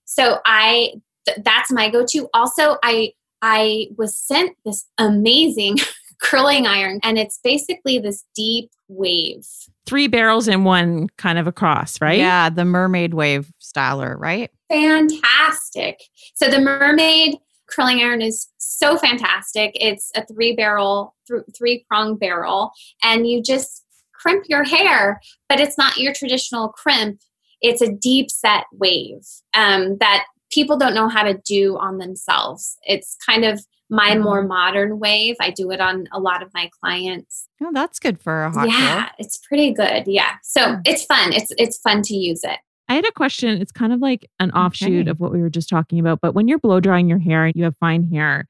So 0.05 0.39
I 0.45 0.95
th- 1.27 1.39
that's 1.45 1.71
my 1.71 1.91
go-to. 1.91 2.29
Also, 2.33 2.77
I 2.83 3.13
I 3.43 3.89
was 3.97 4.17
sent 4.17 4.57
this 4.65 4.87
amazing 4.99 5.77
curling 6.21 6.67
iron, 6.67 7.01
and 7.03 7.19
it's 7.19 7.39
basically 7.43 7.99
this 7.99 8.25
deep 8.35 8.71
wave. 8.89 9.47
Three 9.87 10.07
barrels 10.07 10.49
in 10.49 10.65
one 10.65 11.09
kind 11.17 11.39
of 11.39 11.47
across, 11.47 12.01
right? 12.01 12.19
Yeah, 12.19 12.51
the 12.51 12.65
mermaid 12.65 13.15
wave 13.15 13.51
styler, 13.61 14.17
right? 14.19 14.51
Fantastic. 14.69 16.01
So 16.35 16.49
the 16.49 16.61
mermaid 16.61 17.37
curling 17.69 18.01
iron 18.01 18.23
is 18.23 18.49
so 18.59 18.97
fantastic. 18.97 19.73
It's 19.75 20.11
a 20.15 20.25
three 20.27 20.55
barrel, 20.55 21.15
th- 21.29 21.43
three 21.57 21.85
prong 21.89 22.17
barrel, 22.17 22.73
and 23.03 23.29
you 23.29 23.43
just 23.43 23.85
crimp 24.13 24.45
your 24.49 24.65
hair, 24.65 25.21
but 25.49 25.61
it's 25.61 25.79
not 25.79 25.97
your 25.97 26.13
traditional 26.13 26.69
crimp. 26.69 27.21
It's 27.63 27.83
a 27.83 27.93
deep 27.93 28.31
set 28.31 28.65
wave 28.73 29.27
um, 29.55 29.99
that 29.99 30.25
people 30.51 30.77
don't 30.77 30.95
know 30.95 31.09
how 31.09 31.23
to 31.23 31.41
do 31.45 31.77
on 31.79 31.99
themselves. 31.99 32.77
It's 32.83 33.17
kind 33.25 33.45
of 33.45 33.65
my 33.89 34.11
mm-hmm. 34.11 34.23
more 34.23 34.43
modern 34.43 34.99
wave. 34.99 35.37
I 35.41 35.51
do 35.51 35.71
it 35.71 35.81
on 35.81 36.07
a 36.13 36.21
lot 36.21 36.43
of 36.43 36.51
my 36.55 36.71
clients. 36.81 37.49
Oh, 37.63 37.71
that's 37.73 37.99
good 37.99 38.21
for 38.21 38.45
a 38.45 38.51
hot 38.51 38.69
Yeah, 38.69 39.09
it's 39.19 39.37
pretty 39.37 39.73
good. 39.73 40.05
Yeah. 40.07 40.35
So 40.43 40.79
it's 40.85 41.05
fun. 41.05 41.33
It's 41.33 41.53
it's 41.59 41.79
fun 41.79 42.03
to 42.03 42.15
use 42.15 42.45
it. 42.45 42.59
I 42.89 42.95
had 42.95 43.07
a 43.07 43.13
question. 43.13 43.61
It's 43.61 43.73
kind 43.73 43.93
of 43.93 44.01
like 44.01 44.29
an 44.41 44.51
offshoot 44.51 45.03
okay. 45.03 45.11
of 45.11 45.21
what 45.21 45.33
we 45.33 45.41
were 45.41 45.51
just 45.51 45.69
talking 45.69 46.01
about. 46.01 46.21
But 46.21 46.35
when 46.35 46.49
you're 46.49 46.59
blow 46.59 46.81
drying 46.81 47.09
your 47.09 47.21
hair 47.21 47.45
and 47.45 47.55
you 47.55 47.65
have 47.65 47.77
fine 47.79 48.11
hair, 48.11 48.49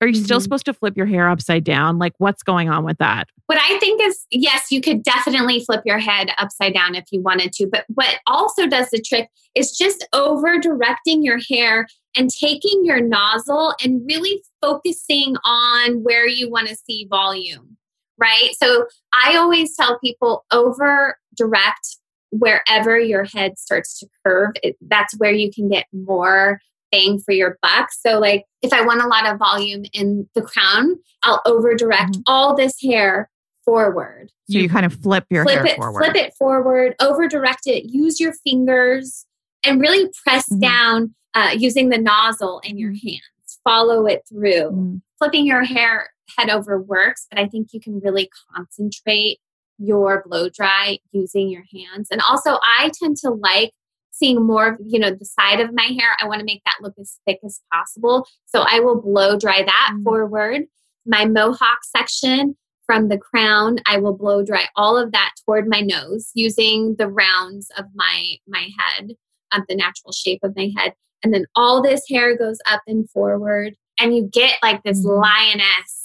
are 0.00 0.06
you 0.06 0.14
mm-hmm. 0.14 0.24
still 0.24 0.40
supposed 0.40 0.64
to 0.64 0.74
flip 0.74 0.96
your 0.96 1.06
hair 1.06 1.28
upside 1.28 1.62
down? 1.62 1.98
Like, 1.98 2.14
what's 2.18 2.42
going 2.42 2.70
on 2.70 2.84
with 2.84 2.98
that? 2.98 3.28
What 3.52 3.60
I 3.70 3.78
think 3.80 4.00
is, 4.02 4.24
yes, 4.30 4.72
you 4.72 4.80
could 4.80 5.02
definitely 5.02 5.62
flip 5.62 5.82
your 5.84 5.98
head 5.98 6.30
upside 6.38 6.72
down 6.72 6.94
if 6.94 7.04
you 7.10 7.20
wanted 7.20 7.52
to. 7.52 7.66
But 7.66 7.84
what 7.88 8.18
also 8.26 8.66
does 8.66 8.88
the 8.88 8.98
trick 8.98 9.28
is 9.54 9.76
just 9.76 10.08
over 10.14 10.58
directing 10.58 11.22
your 11.22 11.38
hair 11.50 11.86
and 12.16 12.30
taking 12.30 12.82
your 12.82 13.02
nozzle 13.02 13.74
and 13.84 14.00
really 14.06 14.42
focusing 14.62 15.36
on 15.44 16.02
where 16.02 16.26
you 16.26 16.50
want 16.50 16.68
to 16.68 16.76
see 16.76 17.06
volume, 17.10 17.76
right? 18.16 18.52
So 18.56 18.86
I 19.12 19.36
always 19.36 19.76
tell 19.76 19.98
people 19.98 20.46
over 20.50 21.18
direct 21.36 21.98
wherever 22.30 22.98
your 22.98 23.24
head 23.24 23.58
starts 23.58 23.98
to 23.98 24.08
curve, 24.24 24.52
it, 24.62 24.78
that's 24.80 25.14
where 25.18 25.34
you 25.34 25.52
can 25.52 25.68
get 25.68 25.84
more 25.92 26.58
bang 26.90 27.18
for 27.18 27.32
your 27.32 27.58
buck. 27.60 27.90
So, 27.90 28.18
like, 28.18 28.46
if 28.62 28.72
I 28.72 28.80
want 28.82 29.02
a 29.02 29.08
lot 29.08 29.26
of 29.26 29.38
volume 29.38 29.82
in 29.92 30.26
the 30.34 30.40
crown, 30.40 30.96
I'll 31.22 31.42
over 31.44 31.74
direct 31.74 32.12
mm-hmm. 32.12 32.22
all 32.26 32.56
this 32.56 32.80
hair 32.82 33.28
forward. 33.64 34.30
So 34.50 34.58
you 34.58 34.68
kind 34.68 34.86
of 34.86 34.94
flip 34.94 35.24
your 35.30 35.44
flip 35.44 35.58
hair 35.58 35.66
it, 35.66 35.76
forward. 35.76 36.04
Flip 36.04 36.16
it 36.16 36.34
forward, 36.34 36.94
over 37.00 37.28
direct 37.28 37.66
it, 37.66 37.84
use 37.84 38.20
your 38.20 38.32
fingers 38.44 39.26
and 39.64 39.80
really 39.80 40.10
press 40.24 40.48
mm-hmm. 40.48 40.60
down 40.60 41.14
uh, 41.34 41.54
using 41.56 41.88
the 41.88 41.98
nozzle 41.98 42.60
in 42.64 42.78
your 42.78 42.90
mm-hmm. 42.90 43.08
hands. 43.08 43.58
Follow 43.64 44.06
it 44.06 44.22
through. 44.28 44.70
Mm-hmm. 44.70 44.96
Flipping 45.18 45.46
your 45.46 45.64
hair 45.64 46.10
head 46.36 46.50
over 46.50 46.80
works, 46.80 47.26
but 47.30 47.38
I 47.38 47.46
think 47.46 47.68
you 47.72 47.80
can 47.80 48.00
really 48.00 48.30
concentrate 48.54 49.38
your 49.78 50.22
blow 50.26 50.48
dry 50.48 50.98
using 51.12 51.48
your 51.48 51.64
hands. 51.72 52.08
And 52.10 52.20
also, 52.28 52.58
I 52.62 52.90
tend 53.00 53.16
to 53.18 53.30
like 53.30 53.72
seeing 54.10 54.44
more 54.44 54.68
of 54.68 54.78
you 54.84 54.98
know 54.98 55.10
the 55.10 55.24
side 55.24 55.60
of 55.60 55.72
my 55.72 55.84
hair. 55.84 56.16
I 56.20 56.26
want 56.26 56.40
to 56.40 56.44
make 56.44 56.62
that 56.64 56.78
look 56.80 56.94
as 57.00 57.18
thick 57.26 57.38
as 57.44 57.60
possible, 57.72 58.26
so 58.46 58.64
I 58.66 58.80
will 58.80 59.00
blow 59.00 59.38
dry 59.38 59.62
that 59.62 59.90
mm-hmm. 59.92 60.02
forward. 60.02 60.62
My 61.06 61.24
mohawk 61.24 61.78
section 61.82 62.56
from 62.92 63.08
the 63.08 63.16
crown, 63.16 63.78
I 63.86 63.96
will 63.98 64.12
blow 64.12 64.44
dry 64.44 64.66
all 64.76 64.98
of 64.98 65.12
that 65.12 65.32
toward 65.46 65.66
my 65.66 65.80
nose 65.80 66.30
using 66.34 66.94
the 66.98 67.08
rounds 67.08 67.70
of 67.78 67.86
my 67.94 68.36
my 68.46 68.68
head, 68.78 69.12
of 69.54 69.62
the 69.66 69.74
natural 69.74 70.12
shape 70.12 70.40
of 70.42 70.54
my 70.54 70.70
head, 70.76 70.92
and 71.24 71.32
then 71.32 71.46
all 71.56 71.82
this 71.82 72.02
hair 72.10 72.36
goes 72.36 72.58
up 72.70 72.82
and 72.86 73.08
forward, 73.08 73.74
and 73.98 74.14
you 74.14 74.28
get 74.30 74.56
like 74.62 74.82
this 74.82 75.06
mm-hmm. 75.06 75.20
lioness 75.22 76.02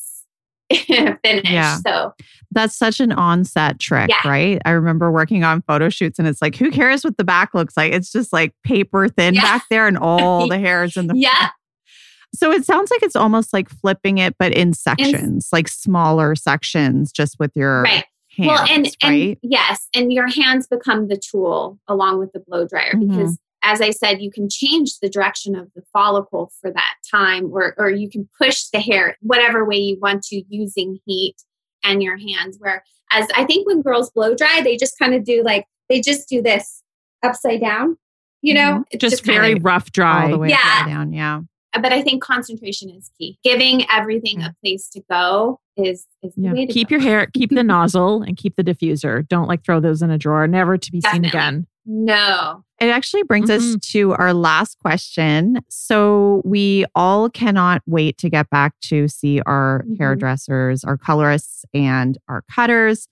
finish. 1.23 1.51
Yeah. 1.51 1.79
So 1.85 2.13
that's 2.51 2.77
such 2.77 3.01
an 3.01 3.11
onset 3.11 3.79
trick, 3.79 4.09
yeah. 4.09 4.29
right? 4.29 4.61
I 4.63 4.71
remember 4.71 5.11
working 5.11 5.43
on 5.43 5.61
photo 5.63 5.89
shoots 5.89 6.19
and 6.19 6.27
it's 6.27 6.41
like, 6.41 6.55
who 6.55 6.71
cares 6.71 7.03
what 7.03 7.17
the 7.17 7.23
back 7.23 7.53
looks 7.53 7.75
like? 7.75 7.93
It's 7.93 8.11
just 8.11 8.31
like 8.31 8.53
paper 8.63 9.09
thin 9.09 9.33
yeah. 9.33 9.41
back 9.41 9.65
there 9.69 9.87
and 9.87 9.97
all 9.97 10.47
the 10.49 10.57
hairs 10.57 10.95
in 10.97 11.07
the 11.07 11.15
Yeah. 11.15 11.49
So 12.35 12.51
it 12.51 12.65
sounds 12.65 12.91
like 12.91 13.03
it's 13.03 13.15
almost 13.15 13.53
like 13.53 13.69
flipping 13.69 14.17
it, 14.17 14.35
but 14.37 14.53
in 14.53 14.73
sections, 14.73 15.13
in, 15.15 15.39
like 15.51 15.67
smaller 15.67 16.35
sections, 16.35 17.11
just 17.11 17.37
with 17.39 17.51
your 17.55 17.83
right. 17.83 18.05
Hands, 18.35 18.47
well, 18.47 18.65
and, 18.69 18.83
right? 19.03 19.29
and 19.29 19.37
yes, 19.41 19.87
and 19.95 20.13
your 20.13 20.27
hands 20.27 20.67
become 20.67 21.07
the 21.07 21.17
tool 21.17 21.79
along 21.87 22.19
with 22.19 22.31
the 22.33 22.39
blow 22.39 22.67
dryer 22.67 22.93
mm-hmm. 22.93 23.17
because 23.17 23.39
as 23.63 23.81
I 23.81 23.89
said, 23.89 24.21
you 24.21 24.31
can 24.31 24.47
change 24.49 24.99
the 24.99 25.09
direction 25.09 25.55
of 25.55 25.69
the 25.75 25.81
follicle 25.91 26.51
for 26.61 26.71
that 26.71 26.93
time, 27.09 27.49
or, 27.51 27.73
or 27.77 27.89
you 27.89 28.09
can 28.09 28.29
push 28.39 28.65
the 28.71 28.79
hair 28.79 29.17
whatever 29.21 29.65
way 29.65 29.77
you 29.77 29.97
want 29.99 30.23
to 30.25 30.43
using 30.47 30.99
heat 31.05 31.35
and 31.83 32.03
your 32.03 32.17
hands. 32.17 32.57
Where, 32.59 32.83
as 33.11 33.27
I 33.35 33.43
think 33.45 33.67
when 33.67 33.81
girls 33.81 34.11
blow 34.11 34.35
dry, 34.35 34.61
they 34.63 34.77
just 34.77 34.97
kind 34.99 35.13
of 35.13 35.23
do 35.23 35.43
like, 35.43 35.65
they 35.89 35.99
just 36.01 36.29
do 36.29 36.41
this 36.41 36.83
upside 37.23 37.61
down, 37.61 37.97
you 38.41 38.53
know? 38.53 38.83
Mm-hmm. 38.93 38.97
Just, 38.99 39.15
just, 39.15 39.25
very 39.25 39.53
kinda, 39.53 39.63
rough 39.63 39.91
dry. 39.91 40.25
All 40.25 40.31
the 40.31 40.37
way 40.37 40.49
yeah. 40.49 40.85
down, 40.85 41.11
yeah. 41.11 41.41
But 41.79 41.93
I 41.93 42.01
think 42.01 42.23
concentration 42.23 42.89
is 42.89 43.09
key. 43.17 43.37
Giving 43.43 43.89
everything 43.89 44.41
a 44.41 44.55
place 44.63 44.89
to 44.89 45.01
go 45.09 45.59
is, 45.75 46.05
is 46.23 46.33
yeah. 46.35 46.53
keep 46.69 46.89
go. 46.89 46.95
your 46.95 47.01
hair, 47.01 47.27
keep 47.33 47.51
the 47.51 47.63
nozzle, 47.63 48.21
and 48.21 48.35
keep 48.37 48.55
the 48.55 48.63
diffuser. 48.63 49.27
Don't 49.27 49.47
like 49.47 49.63
throw 49.63 49.79
those 49.79 50.01
in 50.01 50.11
a 50.11 50.17
drawer, 50.17 50.47
never 50.47 50.77
to 50.77 50.91
be 50.91 50.99
Definitely. 50.99 51.29
seen 51.29 51.39
again. 51.39 51.67
No. 51.85 52.63
It 52.79 52.89
actually 52.89 53.23
brings 53.23 53.49
mm-hmm. 53.49 53.75
us 53.75 53.91
to 53.91 54.13
our 54.13 54.33
last 54.33 54.77
question. 54.79 55.61
So, 55.69 56.41
we 56.45 56.85
all 56.95 57.29
cannot 57.29 57.81
wait 57.87 58.17
to 58.19 58.29
get 58.29 58.49
back 58.49 58.73
to 58.85 59.07
see 59.07 59.41
our 59.41 59.83
mm-hmm. 59.83 59.95
hairdressers, 59.95 60.83
our 60.83 60.97
colorists, 60.97 61.65
and 61.73 62.17
our 62.27 62.43
cutters. 62.51 63.07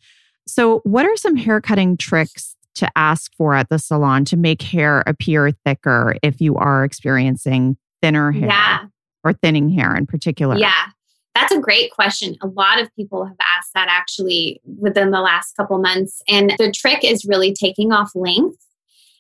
So, 0.48 0.82
what 0.84 1.06
are 1.06 1.16
some 1.16 1.36
hair 1.36 1.62
cutting 1.62 1.98
tricks 1.98 2.56
to 2.76 2.90
ask 2.96 3.34
for 3.36 3.56
at 3.56 3.70
the 3.70 3.80
salon 3.80 4.26
to 4.26 4.38
make 4.38 4.62
hair 4.62 5.04
appear 5.08 5.52
thicker 5.66 6.16
if 6.22 6.42
you 6.42 6.56
are 6.56 6.84
experiencing 6.84 7.78
thinner 8.02 8.32
hair 8.32 8.48
yeah. 8.48 8.86
or 9.24 9.34
thinning 9.34 9.70
hair 9.70 9.96
in 9.96 10.06
particular? 10.06 10.58
Yeah. 10.58 10.88
That's 11.34 11.52
a 11.52 11.60
great 11.60 11.92
question. 11.92 12.38
A 12.42 12.48
lot 12.48 12.82
of 12.82 12.90
people 12.96 13.26
have 13.26 13.36
asked 13.58 13.72
that 13.74 13.88
actually 13.90 14.62
within 14.80 15.12
the 15.12 15.20
last 15.20 15.56
couple 15.58 15.78
months. 15.80 16.22
And 16.30 16.52
the 16.58 16.72
trick 16.72 17.04
is 17.04 17.26
really 17.26 17.54
taking 17.54 17.92
off 17.92 18.12
length 18.16 18.58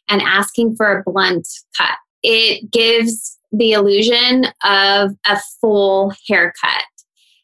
and 0.07 0.21
asking 0.21 0.77
for 0.77 0.97
a 0.97 1.03
blunt 1.03 1.47
cut. 1.77 1.97
It 2.23 2.71
gives 2.71 3.37
the 3.51 3.73
illusion 3.73 4.45
of 4.63 5.11
a 5.25 5.39
full 5.59 6.13
haircut. 6.27 6.85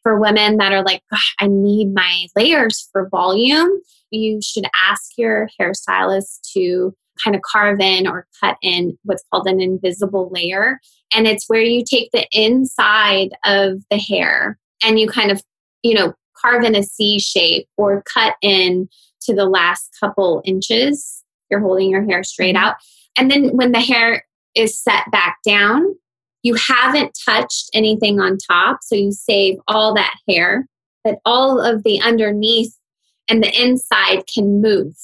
For 0.04 0.20
women 0.20 0.58
that 0.58 0.72
are 0.72 0.84
like, 0.84 1.04
I 1.40 1.48
need 1.48 1.94
my 1.94 2.26
layers 2.36 2.90
for 2.92 3.08
volume, 3.10 3.70
you 4.10 4.42
should 4.42 4.66
ask 4.90 5.12
your 5.16 5.48
hairstylist 5.60 6.40
to 6.54 6.96
kind 7.24 7.36
of 7.36 7.42
carve 7.42 7.80
in 7.80 8.08
or 8.08 8.28
cut 8.40 8.58
in 8.62 8.98
what's 9.04 9.24
called 9.32 9.48
an 9.48 9.62
invisible 9.62 10.30
layer. 10.32 10.80
And 11.14 11.28
it's 11.28 11.48
where 11.48 11.62
you 11.62 11.84
take 11.84 12.12
the 12.12 12.28
inside 12.32 13.30
of 13.46 13.84
the 13.90 13.98
hair 13.98 14.58
and 14.84 15.00
you 15.00 15.08
kind 15.08 15.32
of, 15.32 15.42
you 15.84 15.94
know, 15.94 16.14
carve 16.36 16.64
in 16.64 16.76
a 16.76 16.84
C 16.84 17.20
shape 17.20 17.68
or 17.78 18.04
cut 18.04 18.36
in 18.42 18.90
to 19.24 19.36
the 19.36 19.46
last 19.46 19.96
couple 20.00 20.42
inches. 20.46 21.24
You're 21.50 21.60
holding 21.60 21.90
your 21.90 22.04
hair 22.04 22.24
straight 22.24 22.56
mm-hmm. 22.56 22.66
out. 22.66 22.76
And 23.18 23.30
then 23.30 23.50
when 23.50 23.72
the 23.72 23.80
hair 23.80 24.26
is 24.56 24.82
set 24.82 25.10
back 25.12 25.38
down, 25.46 25.96
you 26.44 26.56
haven't 26.56 27.18
touched 27.26 27.70
anything 27.74 28.20
on 28.20 28.38
top. 28.38 28.80
So 28.82 28.96
you 28.96 29.12
save 29.12 29.58
all 29.68 29.94
that 29.94 30.16
hair, 30.28 30.68
but 31.04 31.20
all 31.26 31.60
of 31.60 31.84
the 31.84 32.02
underneath 32.02 32.76
and 33.30 33.44
the 33.44 33.62
inside 33.62 34.24
can 34.34 34.62
move. 34.62 34.96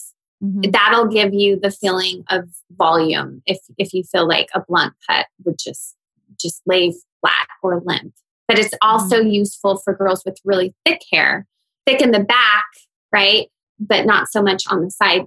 Mm-hmm. 0.44 0.72
That'll 0.72 1.08
give 1.08 1.34
you 1.34 1.60
the 1.60 1.72
feeling 1.72 2.24
of 2.30 2.50
volume 2.72 3.42
if 3.46 3.58
if 3.78 3.94
you 3.94 4.04
feel 4.04 4.28
like 4.28 4.48
a 4.54 4.62
blunt 4.68 4.94
cut 5.10 5.26
would 5.46 5.58
just 5.60 5.96
just 6.40 6.62
lay 6.66 6.94
flat 7.22 7.48
or 7.64 7.82
limp. 7.84 8.14
But 8.48 8.60
it's 8.60 8.74
also 8.82 9.20
mm-hmm. 9.20 9.30
useful 9.30 9.78
for 9.78 9.96
girls 9.96 10.24
with 10.26 10.38
really 10.46 10.76
thick 10.86 11.02
hair, 11.12 11.48
thick 11.86 12.02
in 12.02 12.12
the 12.12 12.24
back, 12.24 12.66
right? 13.12 13.48
But 13.80 14.06
not 14.06 14.30
so 14.30 14.42
much 14.42 14.64
on 14.70 14.84
the 14.84 14.92
side. 14.92 15.24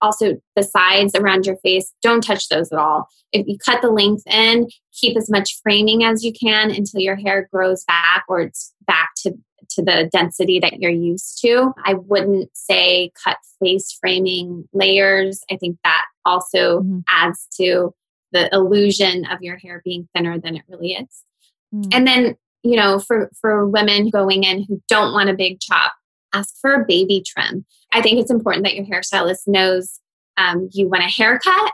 Also, 0.00 0.34
the 0.56 0.62
sides 0.62 1.14
around 1.14 1.46
your 1.46 1.56
face, 1.58 1.92
don't 2.02 2.22
touch 2.22 2.48
those 2.48 2.72
at 2.72 2.78
all. 2.78 3.08
If 3.32 3.46
you 3.46 3.56
cut 3.64 3.80
the 3.80 3.90
length 3.90 4.26
in, 4.26 4.68
keep 4.92 5.16
as 5.16 5.30
much 5.30 5.58
framing 5.62 6.04
as 6.04 6.24
you 6.24 6.32
can 6.32 6.70
until 6.70 7.00
your 7.00 7.16
hair 7.16 7.48
grows 7.52 7.84
back 7.84 8.24
or 8.28 8.40
it's 8.40 8.74
back 8.86 9.10
to 9.18 9.34
to 9.70 9.82
the 9.82 10.08
density 10.12 10.58
that 10.60 10.80
you're 10.80 10.90
used 10.90 11.40
to. 11.42 11.72
I 11.84 11.94
wouldn't 11.94 12.50
say 12.56 13.12
cut 13.22 13.36
face 13.62 13.92
framing 14.00 14.68
layers. 14.72 15.42
I 15.50 15.56
think 15.56 15.78
that 15.84 16.04
also 16.24 16.80
mm-hmm. 16.80 17.00
adds 17.08 17.46
to 17.60 17.94
the 18.32 18.52
illusion 18.52 19.24
of 19.26 19.42
your 19.42 19.56
hair 19.56 19.80
being 19.84 20.08
thinner 20.14 20.38
than 20.38 20.56
it 20.56 20.62
really 20.68 20.92
is. 20.92 21.24
Mm-hmm. 21.74 21.90
And 21.92 22.06
then, 22.06 22.36
you 22.62 22.76
know, 22.76 22.98
for 22.98 23.30
for 23.40 23.66
women 23.66 24.10
going 24.10 24.44
in 24.44 24.64
who 24.64 24.82
don't 24.88 25.12
want 25.12 25.30
a 25.30 25.34
big 25.34 25.60
chop, 25.60 25.92
ask 26.34 26.54
for 26.60 26.74
a 26.74 26.84
baby 26.84 27.22
trim. 27.26 27.64
I 27.92 28.02
think 28.02 28.18
it's 28.18 28.30
important 28.30 28.64
that 28.64 28.74
your 28.74 28.84
hairstylist 28.84 29.46
knows 29.46 30.00
um, 30.36 30.68
you 30.72 30.88
want 30.88 31.04
a 31.04 31.08
haircut. 31.08 31.72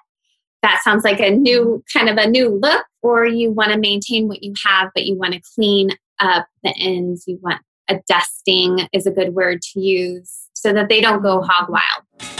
That 0.63 0.83
sounds 0.85 1.05
like 1.05 1.21
a 1.21 1.31
new 1.31 1.83
kind 1.93 2.11
of 2.11 2.19
a 2.19 2.29
new 2.29 2.51
look, 2.51 2.85
or 3.03 3.25
you 3.25 3.51
want 3.51 3.73
to 3.73 3.79
maintain 3.79 4.29
what 4.29 4.43
you 4.43 4.53
have, 4.65 4.91
but 4.95 5.07
you 5.07 5.17
want 5.17 5.33
to 5.33 5.41
clean 5.55 5.91
up 6.21 6.47
the 6.63 6.75
ends. 6.79 7.25
You 7.27 7.39
want 7.41 7.63
a 7.91 8.01
dusting 8.09 8.89
is 8.93 9.07
a 9.07 9.11
good 9.11 9.35
word 9.35 9.61
to 9.63 9.81
use 9.81 10.49
so 10.55 10.73
that 10.73 10.89
they 10.89 11.01
don't 11.01 11.23
go 11.23 11.43
hog 11.43 11.69
wild. 11.69 12.40